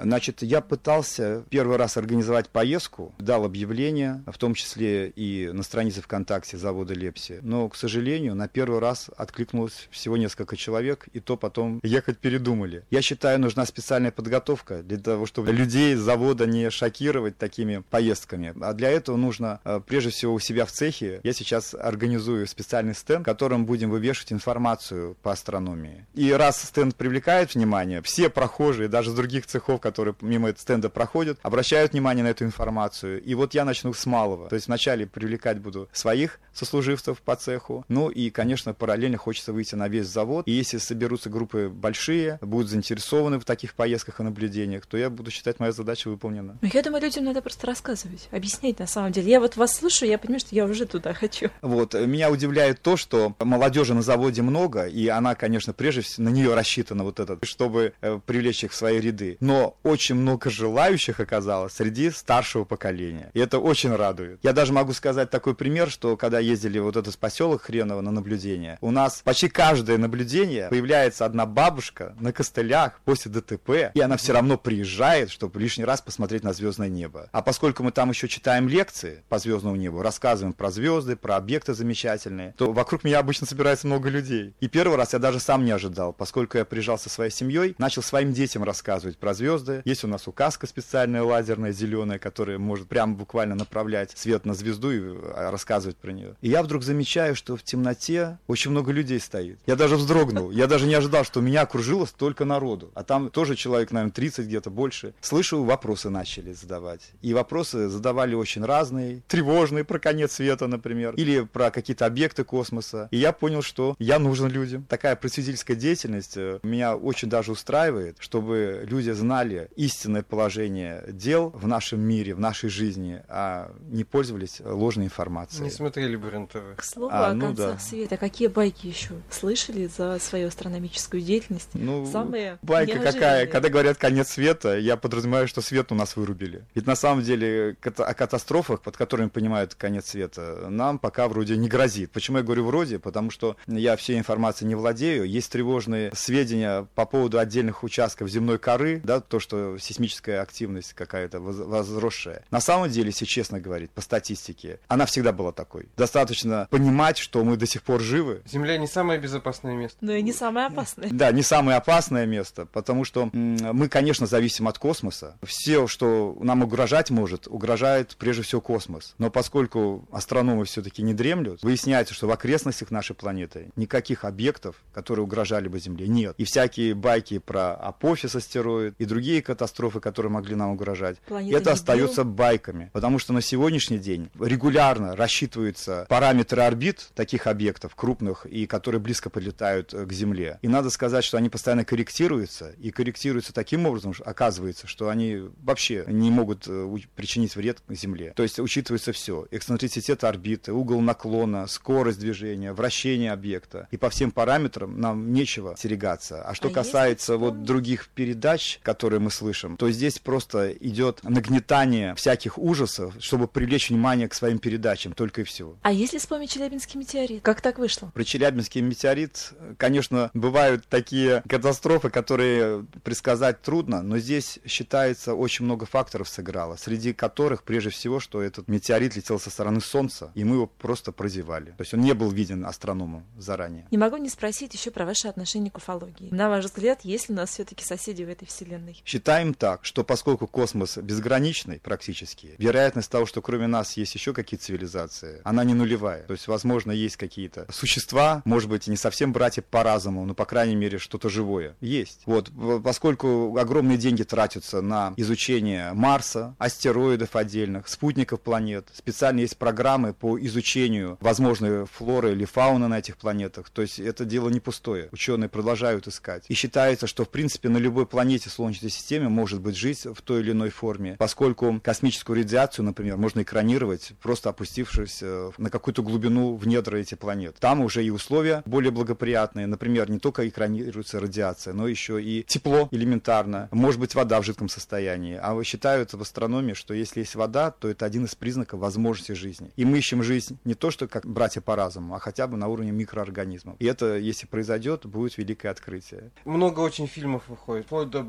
Значит, 0.00 0.42
я 0.42 0.60
пытался 0.60 1.44
первый 1.50 1.76
раз 1.76 1.96
организовать 1.96 2.48
поездку, 2.48 3.14
дал 3.18 3.44
объявление, 3.44 4.22
в 4.26 4.38
том 4.38 4.54
числе 4.54 5.08
и 5.08 5.50
на 5.52 5.62
странице 5.62 6.00
ВКонтакте 6.02 6.56
завода 6.56 6.94
Лепси. 6.94 7.40
Но, 7.42 7.68
к 7.68 7.76
сожалению, 7.76 8.34
на 8.34 8.48
первый 8.48 8.80
раз 8.80 9.10
откликнулось 9.16 9.88
всего 9.90 10.16
несколько 10.16 10.56
человек, 10.56 11.08
и 11.12 11.20
то 11.20 11.36
потом 11.36 11.80
ехать 11.82 12.18
передумали. 12.18 12.84
Я 12.90 13.02
считаю, 13.02 13.40
нужна 13.40 13.66
специальная 13.66 14.10
подготовка 14.10 14.82
для 14.82 14.98
того, 14.98 15.26
чтобы 15.26 15.52
людей 15.52 15.94
с 15.94 16.00
завода 16.00 16.46
не 16.46 16.70
шокировать 16.70 17.36
такими 17.36 17.82
поездками. 17.90 18.54
А 18.60 18.72
для 18.72 18.90
этого 18.90 19.16
нужно, 19.16 19.60
э, 19.64 19.80
прежде 19.86 20.10
всего, 20.10 20.34
у 20.34 20.38
себя 20.38 20.64
в 20.64 20.72
цехе. 20.72 21.20
Я 21.24 21.32
сейчас 21.32 21.74
организую 21.74 22.46
специальный 22.46 22.94
стенд, 22.94 23.22
в 23.22 23.24
котором 23.24 23.66
будем 23.66 23.90
вывешивать 23.90 24.32
информацию 24.32 25.16
по 25.22 25.32
астрономии. 25.32 26.06
И 26.14 26.32
раз 26.32 26.62
стенд 26.62 26.94
привлекает 26.96 27.54
внимание, 27.54 28.02
все 28.02 28.28
прохожие, 28.28 28.88
даже 28.88 29.10
с 29.10 29.14
других 29.14 29.46
цехов, 29.46 29.80
которые 29.88 30.14
мимо 30.20 30.48
этого 30.48 30.60
стенда 30.60 30.90
проходят, 30.90 31.38
обращают 31.42 31.92
внимание 31.92 32.24
на 32.24 32.28
эту 32.28 32.44
информацию. 32.44 33.22
И 33.22 33.34
вот 33.34 33.54
я 33.54 33.64
начну 33.64 33.92
с 33.92 34.06
малого. 34.06 34.48
То 34.48 34.54
есть 34.54 34.66
вначале 34.66 35.06
привлекать 35.06 35.58
буду 35.58 35.88
своих 35.92 36.40
сослуживцев 36.52 37.20
по 37.22 37.36
цеху. 37.36 37.84
Ну 37.88 38.08
и, 38.10 38.30
конечно, 38.30 38.74
параллельно 38.74 39.16
хочется 39.16 39.52
выйти 39.52 39.74
на 39.74 39.88
весь 39.88 40.06
завод. 40.06 40.46
И 40.46 40.52
если 40.52 40.78
соберутся 40.78 41.30
группы 41.30 41.68
большие, 41.68 42.38
будут 42.42 42.68
заинтересованы 42.68 43.38
в 43.38 43.44
таких 43.44 43.74
поездках 43.74 44.20
и 44.20 44.22
наблюдениях, 44.22 44.86
то 44.86 44.96
я 44.96 45.10
буду 45.10 45.30
считать, 45.30 45.60
моя 45.60 45.72
задача 45.72 46.08
выполнена. 46.08 46.58
Ну, 46.60 46.68
я 46.72 46.82
думаю, 46.82 47.02
людям 47.02 47.24
надо 47.24 47.40
просто 47.40 47.66
рассказывать, 47.66 48.28
объяснять 48.30 48.78
на 48.78 48.86
самом 48.86 49.12
деле. 49.12 49.30
Я 49.30 49.40
вот 49.40 49.56
вас 49.56 49.74
слушаю, 49.74 50.10
я 50.10 50.18
понимаю, 50.18 50.40
что 50.40 50.54
я 50.54 50.64
уже 50.64 50.86
туда 50.86 51.14
хочу. 51.14 51.50
Вот. 51.62 51.94
Меня 51.94 52.30
удивляет 52.30 52.82
то, 52.82 52.96
что 52.96 53.34
молодежи 53.40 53.94
на 53.94 54.02
заводе 54.02 54.42
много, 54.42 54.86
и 54.86 55.08
она, 55.08 55.34
конечно, 55.34 55.72
прежде 55.72 56.02
всего 56.02 56.28
на 56.28 56.32
нее 56.32 56.54
рассчитана 56.54 57.04
вот 57.04 57.20
этот, 57.20 57.44
чтобы 57.44 57.94
э, 58.00 58.20
привлечь 58.26 58.64
их 58.64 58.72
в 58.72 58.74
свои 58.74 59.00
ряды. 59.00 59.36
Но 59.40 59.76
очень 59.82 60.14
много 60.14 60.50
желающих 60.50 61.20
оказалось 61.20 61.74
среди 61.74 62.10
старшего 62.10 62.64
поколения. 62.64 63.30
И 63.34 63.40
это 63.40 63.58
очень 63.58 63.94
радует. 63.94 64.40
Я 64.42 64.52
даже 64.52 64.72
могу 64.72 64.92
сказать 64.92 65.30
такой 65.30 65.54
пример, 65.54 65.90
что 65.90 66.16
когда 66.16 66.38
ездили 66.38 66.78
вот 66.78 66.96
этот 66.96 67.16
поселок 67.18 67.62
Хреново 67.62 68.00
на 68.00 68.10
наблюдение, 68.10 68.78
у 68.80 68.90
нас 68.90 69.22
почти 69.24 69.48
каждое 69.48 69.98
наблюдение 69.98 70.68
появляется 70.68 71.24
одна 71.24 71.46
бабушка 71.46 72.14
на 72.20 72.32
костылях 72.32 73.00
после 73.04 73.30
ДТП, 73.30 73.92
и 73.94 74.00
она 74.00 74.16
все 74.16 74.32
равно 74.32 74.58
приезжает, 74.58 75.30
чтобы 75.30 75.60
лишний 75.60 75.84
раз 75.84 76.00
посмотреть 76.00 76.44
на 76.44 76.52
звездное 76.52 76.88
небо. 76.88 77.28
А 77.32 77.42
поскольку 77.42 77.82
мы 77.82 77.92
там 77.92 78.10
еще 78.10 78.28
читаем 78.28 78.68
лекции 78.68 79.22
по 79.28 79.38
звездному 79.38 79.76
небу, 79.76 80.02
рассказываем 80.02 80.52
про 80.52 80.70
звезды, 80.70 81.16
про 81.16 81.36
объекты 81.36 81.74
замечательные, 81.74 82.54
то 82.56 82.72
вокруг 82.72 83.04
меня 83.04 83.18
обычно 83.18 83.46
собирается 83.46 83.86
много 83.86 84.08
людей. 84.08 84.54
И 84.60 84.68
первый 84.68 84.96
раз 84.96 85.12
я 85.12 85.18
даже 85.18 85.40
сам 85.40 85.64
не 85.64 85.70
ожидал, 85.70 86.12
поскольку 86.12 86.58
я 86.58 86.64
приезжал 86.64 86.98
со 86.98 87.10
своей 87.10 87.30
семьей, 87.30 87.74
начал 87.78 88.02
своим 88.02 88.32
детям 88.32 88.64
рассказывать 88.64 89.18
про 89.18 89.34
звезды, 89.34 89.57
есть 89.84 90.04
у 90.04 90.08
нас 90.08 90.26
указка 90.28 90.66
специальная 90.66 91.22
лазерная, 91.22 91.72
зеленая, 91.72 92.18
которая 92.18 92.58
может 92.58 92.88
прямо 92.88 93.14
буквально 93.14 93.54
направлять 93.54 94.12
свет 94.16 94.44
на 94.44 94.54
звезду 94.54 94.90
и 94.90 95.00
а, 95.00 95.50
рассказывать 95.50 95.96
про 95.96 96.12
нее. 96.12 96.34
И 96.40 96.48
я 96.48 96.62
вдруг 96.62 96.82
замечаю, 96.82 97.34
что 97.34 97.56
в 97.56 97.62
темноте 97.62 98.38
очень 98.46 98.70
много 98.70 98.92
людей 98.92 99.20
стоит. 99.20 99.58
Я 99.66 99.76
даже 99.76 99.96
вздрогнул. 99.96 100.50
Я 100.50 100.66
даже 100.66 100.86
не 100.86 100.94
ожидал, 100.94 101.24
что 101.24 101.40
меня 101.40 101.62
окружило 101.62 102.04
столько 102.04 102.44
народу. 102.44 102.90
А 102.94 103.04
там 103.04 103.30
тоже 103.30 103.56
человек, 103.56 103.90
наверное, 103.90 104.12
30 104.12 104.46
где-то 104.46 104.70
больше. 104.70 105.14
Слышу, 105.20 105.62
вопросы 105.64 106.10
начали 106.10 106.52
задавать. 106.52 107.10
И 107.22 107.34
вопросы 107.34 107.88
задавали 107.88 108.34
очень 108.34 108.64
разные. 108.64 109.22
Тревожные 109.28 109.84
про 109.84 109.98
конец 109.98 110.32
света, 110.32 110.66
например. 110.66 111.14
Или 111.14 111.40
про 111.40 111.70
какие-то 111.70 112.06
объекты 112.06 112.44
космоса. 112.44 113.08
И 113.10 113.16
я 113.16 113.32
понял, 113.32 113.62
что 113.62 113.96
я 113.98 114.18
нужен 114.18 114.48
людям. 114.48 114.84
Такая 114.88 115.16
просветительская 115.16 115.76
деятельность 115.76 116.36
э, 116.36 116.60
меня 116.62 116.96
очень 116.96 117.28
даже 117.28 117.52
устраивает, 117.52 118.16
чтобы 118.20 118.84
люди 118.88 119.10
знали 119.10 119.47
истинное 119.76 120.22
положение 120.22 121.04
дел 121.08 121.50
в 121.50 121.66
нашем 121.66 122.00
мире, 122.00 122.34
в 122.34 122.40
нашей 122.40 122.70
жизни, 122.70 123.22
а 123.28 123.72
не 123.88 124.04
пользовались 124.04 124.60
ложной 124.64 125.06
информацией. 125.06 125.64
Не 125.64 125.70
смотрели 125.70 126.16
бы 126.16 126.30
рен 126.30 126.46
К 126.46 126.82
слову 126.82 127.10
а, 127.12 127.28
о 127.28 127.34
ну 127.34 127.46
концах 127.46 127.74
да. 127.74 127.78
света, 127.78 128.16
какие 128.16 128.48
байки 128.48 128.86
еще 128.86 129.14
слышали 129.30 129.86
за 129.86 130.18
свою 130.18 130.48
астрономическую 130.48 131.22
деятельность? 131.22 131.70
Ну, 131.74 132.06
Самые 132.10 132.58
байка 132.62 132.92
неожиданные. 132.92 133.12
какая? 133.12 133.46
Когда 133.46 133.68
говорят 133.68 133.98
конец 133.98 134.28
света, 134.28 134.78
я 134.78 134.96
подразумеваю, 134.96 135.48
что 135.48 135.60
свет 135.60 135.92
у 135.92 135.94
нас 135.94 136.16
вырубили. 136.16 136.64
Ведь 136.74 136.86
на 136.86 136.96
самом 136.96 137.22
деле 137.22 137.76
о 137.82 138.14
катастрофах, 138.14 138.82
под 138.82 138.96
которыми 138.96 139.28
понимают 139.28 139.74
конец 139.74 140.10
света, 140.10 140.66
нам 140.68 140.98
пока 140.98 141.28
вроде 141.28 141.56
не 141.56 141.68
грозит. 141.68 142.12
Почему 142.12 142.38
я 142.38 142.42
говорю 142.42 142.64
вроде? 142.64 142.98
Потому 142.98 143.30
что 143.30 143.56
я 143.66 143.96
всей 143.96 144.18
информацией 144.18 144.68
не 144.68 144.74
владею. 144.74 145.24
Есть 145.24 145.52
тревожные 145.52 146.10
сведения 146.14 146.86
по 146.94 147.06
поводу 147.06 147.38
отдельных 147.38 147.82
участков 147.84 148.28
земной 148.28 148.58
коры, 148.58 149.00
да, 149.04 149.20
то, 149.20 149.37
что 149.40 149.78
сейсмическая 149.78 150.42
активность 150.42 150.92
какая-то 150.92 151.40
возросшая. 151.40 152.44
На 152.50 152.60
самом 152.60 152.90
деле, 152.90 153.08
если 153.08 153.24
честно 153.24 153.60
говорить, 153.60 153.90
по 153.90 154.00
статистике, 154.00 154.80
она 154.88 155.06
всегда 155.06 155.32
была 155.32 155.52
такой. 155.52 155.88
Достаточно 155.96 156.68
понимать, 156.70 157.18
что 157.18 157.44
мы 157.44 157.56
до 157.56 157.66
сих 157.66 157.82
пор 157.82 158.00
живы. 158.00 158.42
Земля 158.46 158.76
не 158.78 158.86
самое 158.86 159.20
безопасное 159.20 159.74
место. 159.74 159.98
Но 160.00 160.12
и 160.12 160.22
не 160.22 160.32
самое 160.32 160.66
опасное. 160.66 161.08
Да, 161.10 161.30
не 161.32 161.42
самое 161.42 161.78
опасное 161.78 162.26
место, 162.26 162.66
потому 162.66 163.04
что 163.04 163.30
мы, 163.32 163.88
конечно, 163.88 164.26
зависим 164.26 164.68
от 164.68 164.78
космоса. 164.78 165.36
Все, 165.42 165.86
что 165.86 166.36
нам 166.40 166.62
угрожать 166.62 167.10
может, 167.10 167.46
угрожает 167.46 168.16
прежде 168.18 168.42
всего 168.42 168.60
космос. 168.60 169.14
Но 169.18 169.30
поскольку 169.30 170.06
астрономы 170.10 170.64
все-таки 170.64 171.02
не 171.02 171.14
дремлют, 171.14 171.62
выясняется, 171.62 172.14
что 172.14 172.26
в 172.26 172.30
окрестностях 172.30 172.90
нашей 172.90 173.14
планеты 173.14 173.70
никаких 173.76 174.24
объектов, 174.24 174.76
которые 174.92 175.24
угрожали 175.24 175.68
бы 175.68 175.78
Земле, 175.78 176.08
нет. 176.08 176.34
И 176.38 176.44
всякие 176.44 176.94
байки 176.94 177.38
про 177.38 177.74
апофис 177.74 178.34
астероид 178.34 178.94
и 178.98 179.04
другие 179.04 179.27
катастрофы 179.40 179.78
катастрофы, 179.78 180.00
которые 180.00 180.32
могли 180.32 180.54
нам 180.54 180.70
угрожать, 180.70 181.18
Планета 181.20 181.58
это 181.58 181.72
остается 181.72 182.24
байками. 182.24 182.90
Потому 182.92 183.18
что 183.18 183.32
на 183.32 183.40
сегодняшний 183.40 183.98
день 183.98 184.30
регулярно 184.40 185.14
рассчитываются 185.14 186.06
параметры 186.08 186.62
орбит 186.62 187.10
таких 187.14 187.46
объектов 187.46 187.94
крупных 187.94 188.46
и 188.46 188.66
которые 188.66 189.00
близко 189.00 189.30
подлетают 189.30 189.94
э, 189.94 190.04
к 190.04 190.12
Земле. 190.12 190.58
И 190.62 190.68
надо 190.68 190.90
сказать, 190.90 191.24
что 191.24 191.36
они 191.36 191.48
постоянно 191.48 191.84
корректируются, 191.84 192.72
и 192.78 192.90
корректируются 192.90 193.52
таким 193.52 193.86
образом, 193.86 194.14
что 194.14 194.24
оказывается, 194.24 194.86
что 194.86 195.08
они 195.08 195.42
вообще 195.62 196.04
не 196.06 196.30
могут 196.30 196.66
э, 196.66 196.96
причинить 197.14 197.54
вред 197.56 197.82
Земле. 197.88 198.32
То 198.34 198.42
есть 198.42 198.58
учитывается 198.58 199.12
все. 199.12 199.46
Эксцентриситет 199.50 200.24
орбиты, 200.24 200.72
угол 200.72 201.00
наклона, 201.00 201.66
скорость 201.66 202.20
движения, 202.20 202.72
вращение 202.72 203.32
объекта. 203.32 203.88
И 203.90 203.96
по 203.96 204.10
всем 204.10 204.30
параметрам 204.30 204.98
нам 205.00 205.32
нечего 205.32 205.74
серегаться. 205.76 206.42
А 206.42 206.54
что 206.54 206.68
а 206.68 206.70
касается 206.70 207.36
вот 207.36 207.62
других 207.62 208.08
передач, 208.08 208.80
которые 208.82 209.17
мы 209.18 209.30
слышим, 209.30 209.76
то 209.76 209.90
здесь 209.90 210.18
просто 210.18 210.72
идет 210.72 211.22
нагнетание 211.22 212.14
всяких 212.14 212.58
ужасов, 212.58 213.14
чтобы 213.20 213.48
привлечь 213.48 213.90
внимание 213.90 214.28
к 214.28 214.34
своим 214.34 214.58
передачам, 214.58 215.12
только 215.12 215.42
и 215.42 215.44
всего. 215.44 215.76
А 215.82 215.92
если 215.92 216.18
вспомнить 216.18 216.50
Челябинский 216.50 216.98
метеорит, 216.98 217.42
как 217.42 217.60
так 217.60 217.78
вышло? 217.78 218.10
Про 218.14 218.24
Челябинский 218.24 218.80
метеорит, 218.80 219.52
конечно, 219.76 220.30
бывают 220.34 220.86
такие 220.88 221.42
катастрофы, 221.48 222.10
которые 222.10 222.84
предсказать 223.02 223.62
трудно, 223.62 224.02
но 224.02 224.18
здесь 224.18 224.58
считается 224.66 225.34
очень 225.34 225.64
много 225.64 225.86
факторов 225.86 226.28
сыграло, 226.28 226.76
среди 226.76 227.12
которых 227.12 227.62
прежде 227.62 227.90
всего, 227.90 228.20
что 228.20 228.42
этот 228.42 228.68
метеорит 228.68 229.16
летел 229.16 229.38
со 229.38 229.50
стороны 229.50 229.80
Солнца, 229.80 230.30
и 230.34 230.44
мы 230.44 230.56
его 230.56 230.66
просто 230.66 231.12
прозевали. 231.12 231.70
То 231.72 231.80
есть 231.82 231.94
он 231.94 232.00
не 232.00 232.14
был 232.14 232.30
виден 232.30 232.64
астрономом 232.64 233.24
заранее. 233.36 233.86
Не 233.90 233.98
могу 233.98 234.16
не 234.16 234.28
спросить 234.28 234.74
еще 234.74 234.90
про 234.90 235.04
ваше 235.04 235.28
отношение 235.28 235.70
к 235.70 235.78
уфологии. 235.78 236.28
На 236.30 236.48
ваш 236.48 236.66
взгляд, 236.66 237.00
есть 237.02 237.28
ли 237.28 237.34
у 237.34 237.36
нас 237.36 237.50
все-таки 237.50 237.84
соседи 237.84 238.22
в 238.22 238.28
этой 238.28 238.46
вселенной? 238.46 239.00
Считаем 239.08 239.54
так, 239.54 239.86
что 239.86 240.04
поскольку 240.04 240.46
космос 240.46 240.98
безграничный 240.98 241.80
практически, 241.82 242.54
вероятность 242.58 243.10
того, 243.10 243.24
что 243.24 243.40
кроме 243.40 243.66
нас 243.66 243.96
есть 243.96 244.14
еще 244.14 244.34
какие-то 244.34 244.66
цивилизации, 244.66 245.40
она 245.44 245.64
не 245.64 245.72
нулевая. 245.72 246.24
То 246.24 246.34
есть, 246.34 246.46
возможно, 246.46 246.92
есть 246.92 247.16
какие-то 247.16 247.66
существа, 247.72 248.42
может 248.44 248.68
быть, 248.68 248.86
не 248.86 248.98
совсем 248.98 249.32
братья 249.32 249.62
по 249.62 249.82
разуму, 249.82 250.26
но, 250.26 250.34
по 250.34 250.44
крайней 250.44 250.76
мере, 250.76 250.98
что-то 250.98 251.30
живое. 251.30 251.74
Есть. 251.80 252.20
Вот, 252.26 252.50
поскольку 252.84 253.56
огромные 253.56 253.96
деньги 253.96 254.24
тратятся 254.24 254.82
на 254.82 255.14
изучение 255.16 255.94
Марса, 255.94 256.54
астероидов 256.58 257.34
отдельных, 257.34 257.88
спутников 257.88 258.42
планет, 258.42 258.88
специально 258.92 259.40
есть 259.40 259.56
программы 259.56 260.12
по 260.12 260.38
изучению 260.38 261.16
возможной 261.22 261.86
флоры 261.86 262.32
или 262.32 262.44
фауны 262.44 262.88
на 262.88 262.98
этих 262.98 263.16
планетах. 263.16 263.70
То 263.70 263.80
есть 263.80 264.00
это 264.00 264.26
дело 264.26 264.50
не 264.50 264.60
пустое. 264.60 265.08
Ученые 265.12 265.48
продолжают 265.48 266.06
искать. 266.06 266.44
И 266.48 266.52
считается, 266.52 267.06
что 267.06 267.24
в 267.24 267.30
принципе 267.30 267.70
на 267.70 267.78
любой 267.78 268.04
планете 268.04 268.50
Солнечной 268.50 268.97
системы 268.98 269.28
может 269.30 269.60
быть 269.60 269.76
жизнь 269.76 270.12
в 270.12 270.22
той 270.22 270.40
или 270.40 270.52
иной 270.52 270.70
форме, 270.70 271.16
поскольку 271.18 271.80
космическую 271.82 272.36
радиацию, 272.36 272.84
например, 272.84 273.16
можно 273.16 273.42
экранировать, 273.42 274.12
просто 274.20 274.50
опустившись 274.50 275.20
э, 275.22 275.50
на 275.56 275.70
какую-то 275.70 276.02
глубину 276.02 276.56
в 276.56 276.66
недра 276.66 276.96
этих 276.96 277.18
планет. 277.18 277.56
Там 277.60 277.80
уже 277.80 278.04
и 278.04 278.10
условия 278.10 278.62
более 278.66 278.90
благоприятные. 278.90 279.66
Например, 279.66 280.10
не 280.10 280.18
только 280.18 280.48
экранируется 280.48 281.20
радиация, 281.20 281.74
но 281.74 281.86
еще 281.86 282.22
и 282.22 282.44
тепло 282.44 282.88
элементарно. 282.90 283.68
Может 283.70 284.00
быть, 284.00 284.14
вода 284.14 284.40
в 284.40 284.44
жидком 284.44 284.68
состоянии. 284.68 285.38
А 285.40 285.62
считают 285.64 286.12
в 286.12 286.20
астрономии, 286.20 286.74
что 286.74 286.94
если 286.94 287.20
есть 287.20 287.34
вода, 287.34 287.70
то 287.70 287.88
это 287.88 288.04
один 288.04 288.24
из 288.24 288.34
признаков 288.34 288.80
возможности 288.80 289.32
жизни. 289.32 289.70
И 289.76 289.84
мы 289.84 289.98
ищем 289.98 290.22
жизнь 290.22 290.58
не 290.64 290.74
то, 290.74 290.90
что 290.90 291.08
как 291.08 291.26
братья 291.26 291.60
по 291.60 291.76
разуму, 291.76 292.14
а 292.14 292.18
хотя 292.18 292.46
бы 292.46 292.56
на 292.56 292.68
уровне 292.68 292.92
микроорганизмов. 292.92 293.76
И 293.78 293.86
это, 293.86 294.16
если 294.16 294.46
произойдет, 294.46 295.06
будет 295.06 295.38
великое 295.38 295.70
открытие. 295.70 296.30
Много 296.44 296.80
очень 296.80 297.06
фильмов 297.06 297.44
выходит, 297.48 297.86
вплоть 297.86 298.10
до 298.10 298.22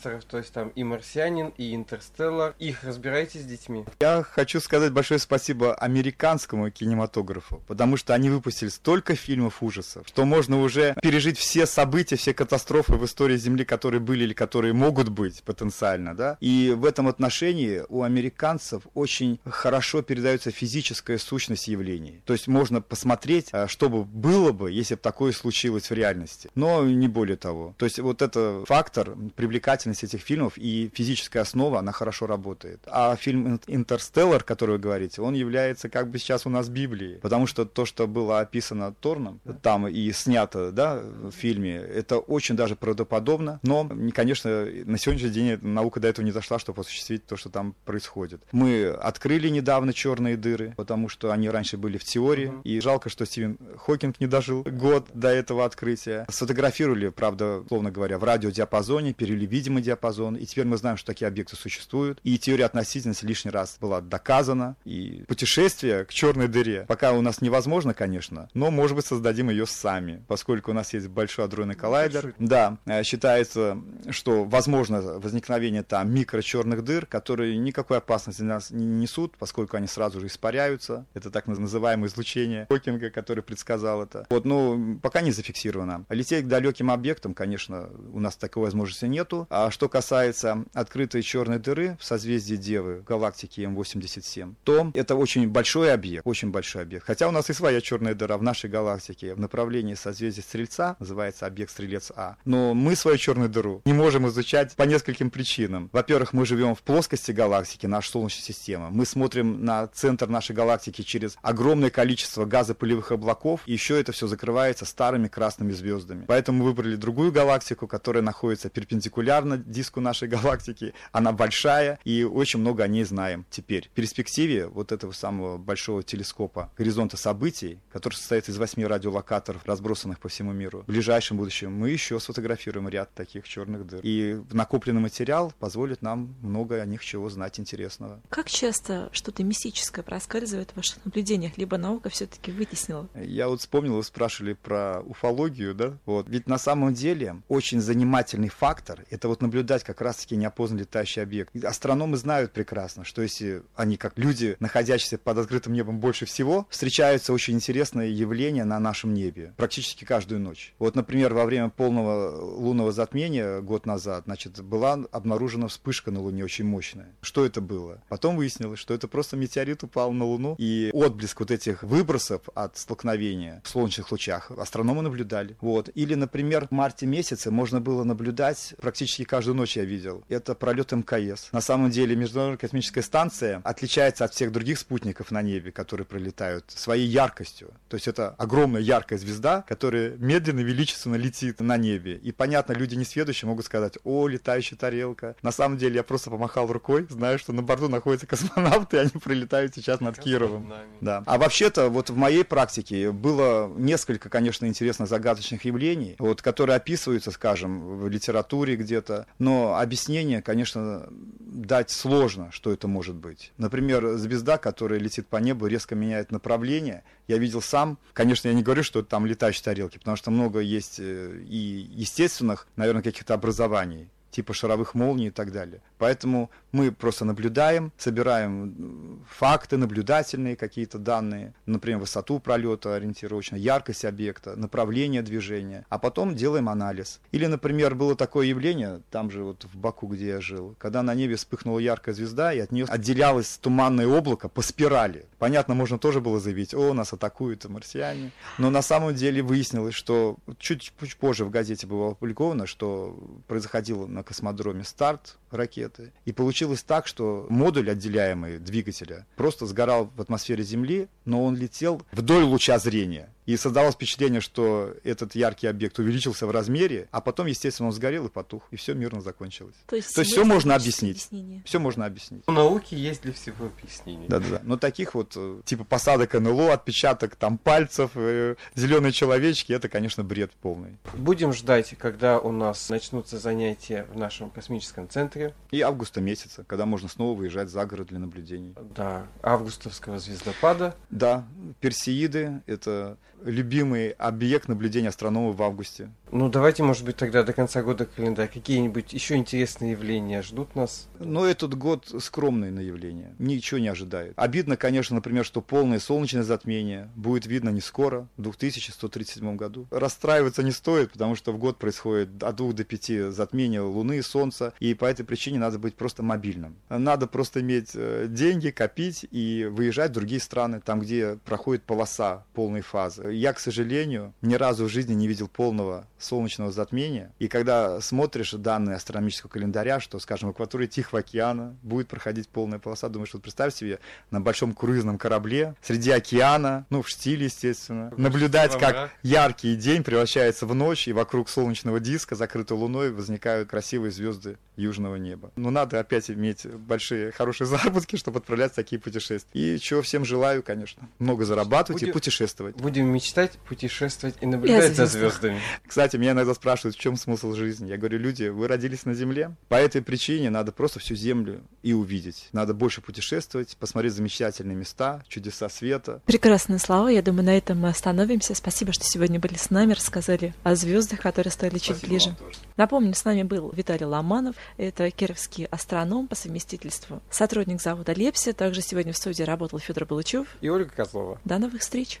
блокбастеров, 0.00 0.24
то 0.24 0.38
есть 0.38 0.52
там 0.52 0.68
и 0.70 0.84
«Марсианин», 0.84 1.52
и 1.56 1.74
«Интерстеллар». 1.74 2.54
Их 2.58 2.84
разбирайтесь 2.84 3.42
с 3.42 3.44
детьми. 3.44 3.84
Я 4.00 4.22
хочу 4.22 4.60
сказать 4.60 4.92
большое 4.92 5.20
спасибо 5.20 5.74
американскому 5.74 6.70
кинематографу, 6.70 7.62
потому 7.66 7.96
что 7.96 8.14
они 8.14 8.30
выпустили 8.30 8.68
столько 8.68 9.14
фильмов 9.14 9.62
ужасов, 9.62 10.06
что 10.08 10.24
можно 10.24 10.60
уже 10.60 10.94
пережить 11.02 11.38
все 11.38 11.66
события, 11.66 12.16
все 12.16 12.34
катастрофы 12.34 12.94
в 12.94 13.04
истории 13.04 13.36
Земли, 13.36 13.64
которые 13.64 14.00
были 14.00 14.24
или 14.24 14.32
которые 14.32 14.72
могут 14.72 15.08
быть 15.08 15.42
потенциально, 15.42 16.14
да. 16.14 16.36
И 16.40 16.74
в 16.76 16.84
этом 16.84 17.08
отношении 17.08 17.82
у 17.88 18.02
американцев 18.02 18.82
очень 18.94 19.40
хорошо 19.44 20.02
передается 20.02 20.50
физическая 20.50 21.18
сущность 21.18 21.68
явлений. 21.68 22.22
То 22.24 22.32
есть 22.32 22.48
можно 22.48 22.80
посмотреть, 22.80 23.48
а, 23.52 23.68
что 23.68 23.88
бы 23.88 24.04
было 24.04 24.52
бы, 24.52 24.70
если 24.70 24.94
бы 24.94 25.00
такое 25.00 25.32
случилось 25.32 25.90
в 25.90 25.94
реальности. 25.94 26.50
Но 26.54 26.84
не 26.86 27.08
более 27.08 27.36
того. 27.36 27.74
То 27.78 27.84
есть 27.84 27.98
вот 27.98 28.22
это 28.22 28.64
фактор 28.66 29.16
привлекательности 29.36 29.89
этих 30.02 30.20
фильмов 30.20 30.54
и 30.56 30.90
физическая 30.94 31.42
основа, 31.42 31.78
она 31.78 31.92
хорошо 31.92 32.26
работает. 32.26 32.80
А 32.86 33.16
фильм 33.16 33.60
«Интерстеллар», 33.66 34.42
который 34.42 34.72
вы 34.72 34.78
говорите, 34.78 35.22
он 35.22 35.34
является 35.34 35.88
как 35.88 36.10
бы 36.10 36.18
сейчас 36.18 36.46
у 36.46 36.50
нас 36.50 36.68
Библией. 36.68 37.18
Потому 37.18 37.46
что 37.46 37.64
то, 37.64 37.84
что 37.84 38.06
было 38.06 38.40
описано 38.40 38.92
Торном, 38.92 39.40
там 39.62 39.88
и 39.88 40.12
снято 40.12 40.72
да, 40.72 41.00
в 41.00 41.32
фильме, 41.32 41.76
это 41.76 42.18
очень 42.18 42.56
даже 42.56 42.76
правдоподобно. 42.76 43.60
Но, 43.62 43.90
конечно, 44.14 44.66
на 44.84 44.98
сегодняшний 44.98 45.30
день 45.30 45.58
наука 45.62 46.00
до 46.00 46.08
этого 46.08 46.24
не 46.24 46.32
дошла, 46.32 46.58
чтобы 46.58 46.80
осуществить 46.80 47.26
то, 47.26 47.36
что 47.36 47.50
там 47.50 47.74
происходит. 47.84 48.42
Мы 48.52 48.86
открыли 48.86 49.48
недавно 49.48 49.92
черные 49.92 50.36
дыры, 50.36 50.74
потому 50.76 51.08
что 51.08 51.32
они 51.32 51.48
раньше 51.48 51.76
были 51.76 51.98
в 51.98 52.04
теории, 52.04 52.48
uh-huh. 52.48 52.62
и 52.64 52.80
жалко, 52.80 53.08
что 53.08 53.26
Стивен 53.26 53.58
Хокинг 53.78 54.20
не 54.20 54.26
дожил 54.26 54.62
год 54.62 55.08
до 55.14 55.28
этого 55.28 55.64
открытия. 55.64 56.26
Сфотографировали, 56.28 57.08
правда, 57.08 57.64
словно 57.68 57.90
говоря, 57.90 58.18
в 58.18 58.24
радиодиапазоне, 58.24 59.12
перевели 59.12 59.46
видимый 59.70 59.82
диапазон, 59.82 60.34
и 60.36 60.44
теперь 60.44 60.64
мы 60.64 60.76
знаем, 60.76 60.96
что 60.96 61.06
такие 61.06 61.28
объекты 61.28 61.56
существуют, 61.56 62.18
и 62.24 62.38
теория 62.38 62.64
относительности 62.64 63.24
лишний 63.24 63.50
раз 63.50 63.76
была 63.80 64.00
доказана, 64.00 64.76
и 64.84 65.24
путешествие 65.28 66.04
к 66.04 66.12
черной 66.12 66.48
дыре 66.48 66.84
пока 66.88 67.12
у 67.12 67.22
нас 67.22 67.40
невозможно, 67.40 67.94
конечно, 67.94 68.48
но, 68.54 68.70
может 68.70 68.96
быть, 68.96 69.06
создадим 69.06 69.50
ее 69.50 69.66
сами, 69.66 70.24
поскольку 70.26 70.72
у 70.72 70.74
нас 70.74 70.92
есть 70.92 71.08
большой 71.08 71.44
адронный 71.44 71.74
коллайдер. 71.74 72.22
Большой. 72.22 72.34
Да, 72.38 72.78
э, 72.86 73.02
считается, 73.04 73.78
что 74.10 74.44
возможно 74.44 75.00
возникновение 75.18 75.82
там 75.82 76.12
микрочерных 76.12 76.82
дыр, 76.82 77.06
которые 77.06 77.56
никакой 77.56 77.98
опасности 77.98 78.40
для 78.40 78.54
нас 78.54 78.70
не 78.70 78.86
несут, 78.86 79.36
поскольку 79.38 79.76
они 79.76 79.86
сразу 79.86 80.20
же 80.20 80.26
испаряются. 80.26 81.06
Это 81.14 81.30
так 81.30 81.46
называемое 81.46 82.08
излучение 82.08 82.66
Хокинга, 82.68 83.10
который 83.10 83.42
предсказал 83.42 84.02
это. 84.02 84.26
Вот, 84.30 84.44
ну, 84.44 84.98
пока 85.00 85.20
не 85.20 85.30
зафиксировано. 85.30 86.04
Лететь 86.08 86.44
к 86.44 86.48
далеким 86.48 86.90
объектам, 86.90 87.34
конечно, 87.34 87.88
у 88.12 88.20
нас 88.20 88.36
такой 88.36 88.64
возможности 88.64 89.04
нету. 89.04 89.46
А 89.50 89.59
что 89.70 89.88
касается 89.88 90.64
открытой 90.72 91.22
черной 91.22 91.58
дыры 91.58 91.96
в 92.00 92.04
созвездии 92.04 92.54
Девы, 92.54 93.02
галактики 93.06 93.60
М87, 93.60 94.54
то 94.64 94.90
это 94.94 95.16
очень 95.16 95.48
большой 95.48 95.92
объект, 95.92 96.26
очень 96.26 96.50
большой 96.50 96.82
объект. 96.82 97.06
Хотя 97.06 97.28
у 97.28 97.30
нас 97.32 97.50
и 97.50 97.52
своя 97.52 97.80
черная 97.80 98.14
дыра 98.14 98.38
в 98.38 98.42
нашей 98.42 98.70
галактике 98.70 99.34
в 99.34 99.40
направлении 99.40 99.94
созвездия 99.94 100.42
Стрельца, 100.42 100.96
называется 101.00 101.46
объект 101.46 101.72
Стрелец 101.72 102.12
А. 102.14 102.36
Но 102.44 102.74
мы 102.74 102.94
свою 102.96 103.18
черную 103.18 103.48
дыру 103.48 103.82
не 103.84 103.92
можем 103.92 104.28
изучать 104.28 104.76
по 104.76 104.84
нескольким 104.84 105.30
причинам. 105.30 105.90
Во-первых, 105.92 106.32
мы 106.32 106.46
живем 106.46 106.74
в 106.74 106.82
плоскости 106.82 107.32
галактики, 107.32 107.86
наша 107.86 108.10
Солнечная 108.10 108.44
система. 108.44 108.90
Мы 108.90 109.06
смотрим 109.06 109.64
на 109.64 109.86
центр 109.88 110.28
нашей 110.28 110.54
галактики 110.54 111.02
через 111.02 111.36
огромное 111.42 111.90
количество 111.90 112.44
газопылевых 112.44 113.12
облаков, 113.12 113.62
и 113.66 113.72
еще 113.72 114.00
это 114.00 114.12
все 114.12 114.26
закрывается 114.26 114.84
старыми 114.84 115.28
красными 115.28 115.72
звездами. 115.72 116.24
Поэтому 116.26 116.58
мы 116.58 116.64
выбрали 116.66 116.96
другую 116.96 117.32
галактику, 117.32 117.86
которая 117.86 118.22
находится 118.22 118.68
перпендикулярно 118.68 119.49
диску 119.58 120.00
нашей 120.00 120.28
галактики. 120.28 120.94
Она 121.12 121.32
большая, 121.32 121.98
и 122.04 122.24
очень 122.24 122.60
много 122.60 122.84
о 122.84 122.88
ней 122.88 123.04
знаем 123.04 123.46
теперь. 123.50 123.88
В 123.88 123.90
перспективе 123.90 124.66
вот 124.66 124.92
этого 124.92 125.12
самого 125.12 125.58
большого 125.58 126.02
телескопа 126.02 126.70
горизонта 126.76 127.16
событий, 127.16 127.78
который 127.92 128.14
состоит 128.14 128.48
из 128.48 128.56
восьми 128.58 128.84
радиолокаторов, 128.86 129.64
разбросанных 129.64 130.18
по 130.18 130.28
всему 130.28 130.52
миру, 130.52 130.82
в 130.82 130.86
ближайшем 130.86 131.36
будущем 131.36 131.72
мы 131.72 131.90
еще 131.90 132.18
сфотографируем 132.20 132.88
ряд 132.88 133.12
таких 133.14 133.46
черных 133.48 133.86
дыр. 133.86 134.00
И 134.02 134.40
накопленный 134.50 135.00
материал 135.00 135.52
позволит 135.58 136.02
нам 136.02 136.34
много 136.42 136.80
о 136.80 136.86
них 136.86 137.04
чего 137.04 137.28
знать 137.28 137.58
интересного. 137.60 138.20
Как 138.28 138.48
часто 138.48 139.08
что-то 139.12 139.42
мистическое 139.42 140.04
проскальзывает 140.04 140.70
в 140.70 140.76
ваших 140.76 141.04
наблюдениях, 141.04 141.58
либо 141.58 141.76
наука 141.76 142.08
все-таки 142.10 142.52
вытеснила? 142.52 143.08
Я 143.14 143.48
вот 143.48 143.60
вспомнил, 143.60 143.96
вы 143.96 144.04
спрашивали 144.04 144.54
про 144.54 145.00
уфологию, 145.00 145.74
да? 145.74 145.96
Вот. 146.06 146.28
Ведь 146.28 146.46
на 146.46 146.58
самом 146.58 146.94
деле 146.94 147.42
очень 147.48 147.80
занимательный 147.80 148.48
фактор— 148.48 149.04
это 149.10 149.28
вот 149.28 149.39
наблюдать 149.40 149.84
как 149.84 150.00
раз-таки 150.00 150.36
неопознанный 150.36 150.82
летающий 150.82 151.22
объект. 151.22 151.54
Астрономы 151.64 152.16
знают 152.16 152.52
прекрасно, 152.52 153.04
что 153.04 153.22
если 153.22 153.62
они, 153.74 153.96
как 153.96 154.18
люди, 154.18 154.56
находящиеся 154.60 155.18
под 155.18 155.38
открытым 155.38 155.72
небом 155.72 156.00
больше 156.00 156.26
всего, 156.26 156.66
встречаются 156.70 157.32
очень 157.32 157.54
интересные 157.54 158.12
явления 158.12 158.64
на 158.64 158.78
нашем 158.78 159.14
небе 159.14 159.52
практически 159.56 160.04
каждую 160.04 160.40
ночь. 160.40 160.74
Вот, 160.78 160.94
например, 160.94 161.34
во 161.34 161.44
время 161.44 161.68
полного 161.68 162.40
лунного 162.40 162.92
затмения 162.92 163.60
год 163.60 163.86
назад, 163.86 164.24
значит, 164.24 164.60
была 164.62 164.98
обнаружена 165.12 165.68
вспышка 165.68 166.10
на 166.10 166.20
Луне 166.20 166.44
очень 166.44 166.64
мощная. 166.64 167.08
Что 167.20 167.44
это 167.44 167.60
было? 167.60 168.02
Потом 168.08 168.36
выяснилось, 168.36 168.78
что 168.78 168.94
это 168.94 169.08
просто 169.08 169.36
метеорит 169.36 169.82
упал 169.82 170.12
на 170.12 170.24
Луну, 170.24 170.56
и 170.58 170.90
отблеск 170.92 171.40
вот 171.40 171.50
этих 171.50 171.82
выбросов 171.82 172.42
от 172.54 172.76
столкновения 172.76 173.60
в 173.64 173.68
солнечных 173.68 174.10
лучах 174.10 174.50
астрономы 174.50 175.02
наблюдали. 175.02 175.56
Вот. 175.60 175.90
Или, 175.94 176.14
например, 176.14 176.68
в 176.68 176.70
марте 176.70 177.06
месяце 177.06 177.50
можно 177.50 177.80
было 177.80 178.04
наблюдать, 178.04 178.74
практически 178.80 179.24
каждую 179.30 179.54
ночь 179.54 179.76
я 179.76 179.84
видел, 179.84 180.24
это 180.28 180.56
пролет 180.56 180.90
МКС. 180.90 181.52
На 181.52 181.60
самом 181.60 181.90
деле 181.90 182.16
Международная 182.16 182.58
космическая 182.58 183.00
станция 183.02 183.60
отличается 183.62 184.24
от 184.24 184.34
всех 184.34 184.50
других 184.50 184.76
спутников 184.76 185.30
на 185.30 185.40
небе, 185.40 185.70
которые 185.70 186.04
пролетают, 186.04 186.64
своей 186.68 187.06
яркостью. 187.06 187.68
То 187.88 187.94
есть 187.94 188.08
это 188.08 188.34
огромная 188.38 188.80
яркая 188.80 189.20
звезда, 189.20 189.64
которая 189.68 190.16
медленно, 190.16 190.60
величественно 190.60 191.14
летит 191.14 191.60
на 191.60 191.76
небе. 191.76 192.16
И 192.16 192.32
понятно, 192.32 192.72
люди 192.72 192.96
несведущие 192.96 193.48
могут 193.48 193.66
сказать, 193.66 193.98
о, 194.02 194.26
летающая 194.26 194.76
тарелка. 194.76 195.36
На 195.42 195.52
самом 195.52 195.78
деле 195.78 195.94
я 195.94 196.02
просто 196.02 196.28
помахал 196.28 196.66
рукой, 196.66 197.06
знаю, 197.08 197.38
что 197.38 197.52
на 197.52 197.62
борту 197.62 197.88
находятся 197.88 198.26
космонавты, 198.26 198.96
и 198.96 199.00
они 199.00 199.10
пролетают 199.10 199.76
сейчас 199.76 200.00
над 200.00 200.18
Кировом. 200.18 200.72
Да. 201.00 201.22
А 201.26 201.38
вообще-то 201.38 201.88
вот 201.88 202.10
в 202.10 202.16
моей 202.16 202.42
практике 202.42 203.12
было 203.12 203.72
несколько, 203.76 204.28
конечно, 204.28 204.66
интересных 204.66 205.08
загадочных 205.08 205.64
явлений, 205.64 206.16
вот, 206.18 206.42
которые 206.42 206.74
описываются, 206.74 207.30
скажем, 207.30 207.98
в 207.98 208.08
литературе 208.08 208.74
где-то, 208.74 209.19
но 209.38 209.78
объяснение, 209.78 210.42
конечно, 210.42 211.08
дать 211.10 211.90
сложно, 211.90 212.50
что 212.52 212.72
это 212.72 212.88
может 212.88 213.16
быть. 213.16 213.52
Например, 213.56 214.16
звезда, 214.16 214.58
которая 214.58 215.00
летит 215.00 215.26
по 215.26 215.36
небу, 215.38 215.66
резко 215.66 215.94
меняет 215.94 216.30
направление. 216.32 217.04
Я 217.28 217.38
видел 217.38 217.62
сам, 217.62 217.98
конечно, 218.12 218.48
я 218.48 218.54
не 218.54 218.62
говорю, 218.62 218.82
что 218.82 219.02
там 219.02 219.26
летающие 219.26 219.62
тарелки, 219.64 219.98
потому 219.98 220.16
что 220.16 220.30
много 220.30 220.60
есть 220.60 221.00
э, 221.00 221.40
и 221.46 221.88
естественных, 221.92 222.66
наверное, 222.76 223.02
каких-то 223.02 223.34
образований 223.34 224.08
типа 224.30 224.54
шаровых 224.54 224.94
молний 224.94 225.28
и 225.28 225.30
так 225.30 225.52
далее. 225.52 225.80
Поэтому 225.98 226.50
мы 226.72 226.92
просто 226.92 227.24
наблюдаем, 227.24 227.92
собираем 227.98 229.24
факты 229.28 229.76
наблюдательные, 229.76 230.56
какие-то 230.56 230.98
данные, 230.98 231.54
например, 231.66 231.98
высоту 231.98 232.38
пролета 232.38 232.94
ориентировочно, 232.94 233.56
яркость 233.56 234.04
объекта, 234.04 234.56
направление 234.56 235.22
движения, 235.22 235.84
а 235.88 235.98
потом 235.98 236.34
делаем 236.34 236.68
анализ. 236.68 237.20
Или, 237.32 237.46
например, 237.46 237.94
было 237.94 238.14
такое 238.14 238.46
явление, 238.46 239.02
там 239.10 239.30
же 239.30 239.42
вот 239.42 239.64
в 239.64 239.76
Баку, 239.76 240.06
где 240.06 240.28
я 240.28 240.40
жил, 240.40 240.74
когда 240.78 241.02
на 241.02 241.14
небе 241.14 241.36
вспыхнула 241.36 241.78
яркая 241.78 242.14
звезда, 242.14 242.52
и 242.52 242.60
от 242.60 242.72
нее 242.72 242.86
отделялось 242.88 243.58
туманное 243.58 244.06
облако 244.06 244.48
по 244.48 244.62
спирали. 244.62 245.26
Понятно, 245.38 245.74
можно 245.74 245.98
тоже 245.98 246.20
было 246.20 246.38
заявить, 246.40 246.74
о, 246.74 246.94
нас 246.94 247.12
атакуют 247.12 247.64
марсиане. 247.68 248.30
Но 248.58 248.70
на 248.70 248.82
самом 248.82 249.14
деле 249.14 249.42
выяснилось, 249.42 249.94
что 249.94 250.36
чуть, 250.58 250.92
чуть 251.00 251.16
позже 251.16 251.44
в 251.44 251.50
газете 251.50 251.86
было 251.86 252.12
опубликовано, 252.12 252.66
что 252.66 253.18
происходило 253.46 254.06
на 254.06 254.19
космодроме 254.22 254.84
старт 254.84 255.36
ракеты. 255.50 256.12
И 256.24 256.32
получилось 256.32 256.82
так, 256.82 257.06
что 257.06 257.46
модуль, 257.48 257.90
отделяемый 257.90 258.58
двигателя, 258.58 259.26
просто 259.36 259.66
сгорал 259.66 260.10
в 260.14 260.20
атмосфере 260.20 260.62
Земли, 260.62 261.08
но 261.24 261.44
он 261.44 261.56
летел 261.56 262.02
вдоль 262.12 262.44
луча 262.44 262.78
зрения. 262.78 263.30
И 263.46 263.56
создалось 263.56 263.94
впечатление, 263.94 264.40
что 264.40 264.94
этот 265.02 265.34
яркий 265.34 265.66
объект 265.66 265.98
увеличился 265.98 266.46
в 266.46 266.52
размере, 266.52 267.08
а 267.10 267.20
потом, 267.20 267.46
естественно, 267.46 267.88
он 267.88 267.92
сгорел 267.92 268.26
и 268.26 268.28
потух, 268.28 268.62
и 268.70 268.76
все 268.76 268.94
мирно 268.94 269.20
закончилось. 269.20 269.74
То 269.86 269.96
есть, 269.96 270.14
То 270.14 270.20
есть 270.20 270.32
все 270.32 270.44
можно 270.44 270.76
объяснить. 270.76 271.16
Объяснение. 271.16 271.62
Все 271.64 271.80
можно 271.80 272.06
объяснить. 272.06 272.44
У 272.46 272.52
науки 272.52 272.94
есть 272.94 273.22
для 273.22 273.32
всего 273.32 273.66
объяснение. 273.66 274.28
Да-да. 274.28 274.60
Но 274.62 274.76
таких 274.76 275.14
вот, 275.14 275.32
э, 275.34 275.62
типа 275.64 275.82
посадок 275.82 276.34
НЛО, 276.34 276.72
отпечаток 276.72 277.34
там 277.34 277.58
пальцев, 277.58 278.12
э, 278.14 278.54
зеленые 278.76 279.10
человечки, 279.10 279.72
это, 279.72 279.88
конечно, 279.88 280.22
бред 280.22 280.52
полный. 280.62 280.98
Будем 281.14 281.52
ждать, 281.52 281.96
когда 281.98 282.38
у 282.38 282.52
нас 282.52 282.88
начнутся 282.88 283.40
занятия 283.40 284.06
в 284.10 284.18
нашем 284.18 284.50
космическом 284.50 285.08
центре. 285.08 285.54
И 285.70 285.80
августа 285.80 286.20
месяца, 286.20 286.64
когда 286.64 286.86
можно 286.86 287.08
снова 287.08 287.36
выезжать 287.36 287.68
за 287.68 287.86
город 287.86 288.08
для 288.08 288.18
наблюдений. 288.18 288.74
Да, 288.94 289.26
августовского 289.42 290.18
звездопада. 290.18 290.94
Да, 291.10 291.46
Персеиды— 291.80 292.62
это 292.66 293.16
любимый 293.42 294.10
объект 294.10 294.68
наблюдения 294.68 295.08
астрономов 295.08 295.56
в 295.56 295.62
августе. 295.62 296.10
Ну, 296.32 296.48
давайте, 296.48 296.82
может 296.82 297.04
быть, 297.04 297.16
тогда 297.16 297.42
до 297.42 297.52
конца 297.52 297.82
года 297.82 298.06
календарь. 298.06 298.48
Какие-нибудь 298.52 299.12
еще 299.12 299.34
интересные 299.36 299.92
явления 299.92 300.42
ждут 300.42 300.76
нас? 300.76 301.08
Но 301.18 301.44
этот 301.44 301.74
год 301.74 302.12
скромный 302.20 302.70
на 302.70 302.80
явления. 302.80 303.34
Ничего 303.38 303.80
не 303.80 303.88
ожидает. 303.88 304.34
Обидно, 304.36 304.76
конечно, 304.76 305.16
например, 305.16 305.44
что 305.44 305.60
полное 305.60 305.98
солнечное 305.98 306.44
затмение 306.44 307.10
будет 307.16 307.46
видно 307.46 307.70
не 307.70 307.80
скоро, 307.80 308.28
в 308.36 308.42
2137 308.42 309.56
году. 309.56 309.88
Расстраиваться 309.90 310.62
не 310.62 310.70
стоит, 310.70 311.12
потому 311.12 311.34
что 311.34 311.52
в 311.52 311.58
год 311.58 311.78
происходит 311.78 312.42
от 312.42 312.56
двух 312.56 312.74
до 312.74 312.84
пяти 312.84 313.30
затмения 313.30 313.82
Луны 313.82 314.18
и 314.18 314.22
Солнца, 314.22 314.72
и 314.78 314.94
по 314.94 315.06
этой 315.06 315.24
причине 315.24 315.58
надо 315.58 315.78
быть 315.78 315.96
просто 315.96 316.22
мобильным. 316.22 316.76
Надо 316.88 317.26
просто 317.26 317.60
иметь 317.60 317.90
э, 317.94 318.26
деньги, 318.28 318.70
копить 318.70 319.26
и 319.30 319.68
выезжать 319.70 320.10
в 320.10 320.14
другие 320.14 320.40
страны, 320.40 320.80
там, 320.80 321.00
где 321.00 321.38
проходит 321.44 321.82
полоса 321.82 322.44
полной 322.54 322.82
фазы. 322.82 323.32
Я, 323.32 323.52
к 323.52 323.58
сожалению, 323.58 324.32
ни 324.42 324.54
разу 324.54 324.84
в 324.84 324.88
жизни 324.88 325.14
не 325.14 325.26
видел 325.26 325.48
полного 325.48 326.06
солнечного 326.20 326.70
затмения. 326.70 327.32
И 327.38 327.48
когда 327.48 328.00
смотришь 328.00 328.52
данные 328.52 328.96
астрономического 328.96 329.50
календаря, 329.50 330.00
что, 330.00 330.18
скажем, 330.18 330.48
в 330.48 330.52
акватории 330.52 330.86
Тихого 330.86 331.20
океана 331.20 331.76
будет 331.82 332.08
проходить 332.08 332.48
полная 332.48 332.78
полоса, 332.78 333.08
думаешь, 333.08 333.32
вот 333.32 333.42
представь 333.42 333.74
себе 333.74 333.98
на 334.30 334.40
большом 334.40 334.74
круизном 334.74 335.18
корабле 335.18 335.74
среди 335.82 336.10
океана, 336.10 336.86
ну, 336.90 337.02
в 337.02 337.08
штиле, 337.08 337.46
естественно, 337.46 338.12
наблюдать, 338.16 338.78
как 338.78 339.12
яркий 339.22 339.76
день 339.76 340.04
превращается 340.04 340.66
в 340.66 340.74
ночь, 340.74 341.08
и 341.08 341.12
вокруг 341.12 341.48
солнечного 341.48 342.00
диска, 342.00 342.34
закрытой 342.34 342.74
луной, 342.74 343.12
возникают 343.12 343.68
красивые 343.68 344.10
звезды 344.10 344.58
южного 344.76 345.16
неба. 345.16 345.50
Но 345.56 345.70
надо 345.70 346.00
опять 346.00 346.30
иметь 346.30 346.66
большие, 346.66 347.32
хорошие 347.32 347.66
заработки, 347.66 348.16
чтобы 348.16 348.38
отправлять 348.38 348.74
такие 348.74 349.00
путешествия. 349.00 349.50
И 349.52 349.78
чего 349.78 350.02
всем 350.02 350.24
желаю, 350.24 350.62
конечно. 350.62 351.08
Много 351.18 351.44
зарабатывать 351.44 352.02
будем, 352.02 352.10
и 352.10 352.12
путешествовать. 352.12 352.76
Будем 352.76 353.06
мечтать, 353.06 353.52
путешествовать 353.68 354.36
и 354.40 354.46
наблюдать 354.46 354.94
за 354.94 355.06
звездами. 355.06 355.60
Кстати, 355.86 356.09
меня 356.18 356.32
иногда 356.32 356.54
спрашивают, 356.54 356.96
в 356.96 357.00
чем 357.00 357.16
смысл 357.16 357.52
жизни. 357.52 357.88
Я 357.88 357.96
говорю, 357.96 358.18
люди, 358.18 358.44
вы 358.44 358.68
родились 358.68 359.04
на 359.04 359.14
Земле. 359.14 359.54
По 359.68 359.74
этой 359.74 360.02
причине 360.02 360.50
надо 360.50 360.72
просто 360.72 360.98
всю 361.00 361.14
Землю 361.14 361.60
и 361.82 361.92
увидеть. 361.92 362.48
Надо 362.52 362.74
больше 362.74 363.00
путешествовать, 363.00 363.76
посмотреть 363.78 364.14
замечательные 364.14 364.76
места, 364.76 365.22
чудеса 365.28 365.68
света. 365.68 366.20
Прекрасные 366.26 366.78
слова. 366.78 367.08
Я 367.08 367.22
думаю, 367.22 367.44
на 367.44 367.56
этом 367.56 367.78
мы 367.78 367.88
остановимся. 367.88 368.54
Спасибо, 368.54 368.92
что 368.92 369.04
сегодня 369.04 369.38
были 369.40 369.56
с 369.56 369.70
нами, 369.70 369.92
рассказали 369.92 370.54
о 370.62 370.74
звездах, 370.74 371.20
которые 371.20 371.52
стояли 371.52 371.78
чуть 371.78 371.96
Спасибо 371.96 372.08
ближе. 372.08 372.36
Напомню, 372.76 373.14
с 373.14 373.24
нами 373.24 373.42
был 373.42 373.70
Виталий 373.70 374.04
Ломанов. 374.04 374.56
Это 374.76 375.10
кировский 375.10 375.66
астроном 375.66 376.28
по 376.28 376.34
совместительству. 376.34 377.22
Сотрудник 377.30 377.80
завода 377.80 378.12
Лепси. 378.12 378.52
Также 378.52 378.82
сегодня 378.82 379.12
в 379.12 379.16
студии 379.16 379.42
работал 379.42 379.78
Федор 379.78 380.06
Балычев. 380.06 380.46
И 380.60 380.68
Ольга 380.68 380.90
Козлова. 380.94 381.40
До 381.44 381.58
новых 381.58 381.80
встреч. 381.80 382.20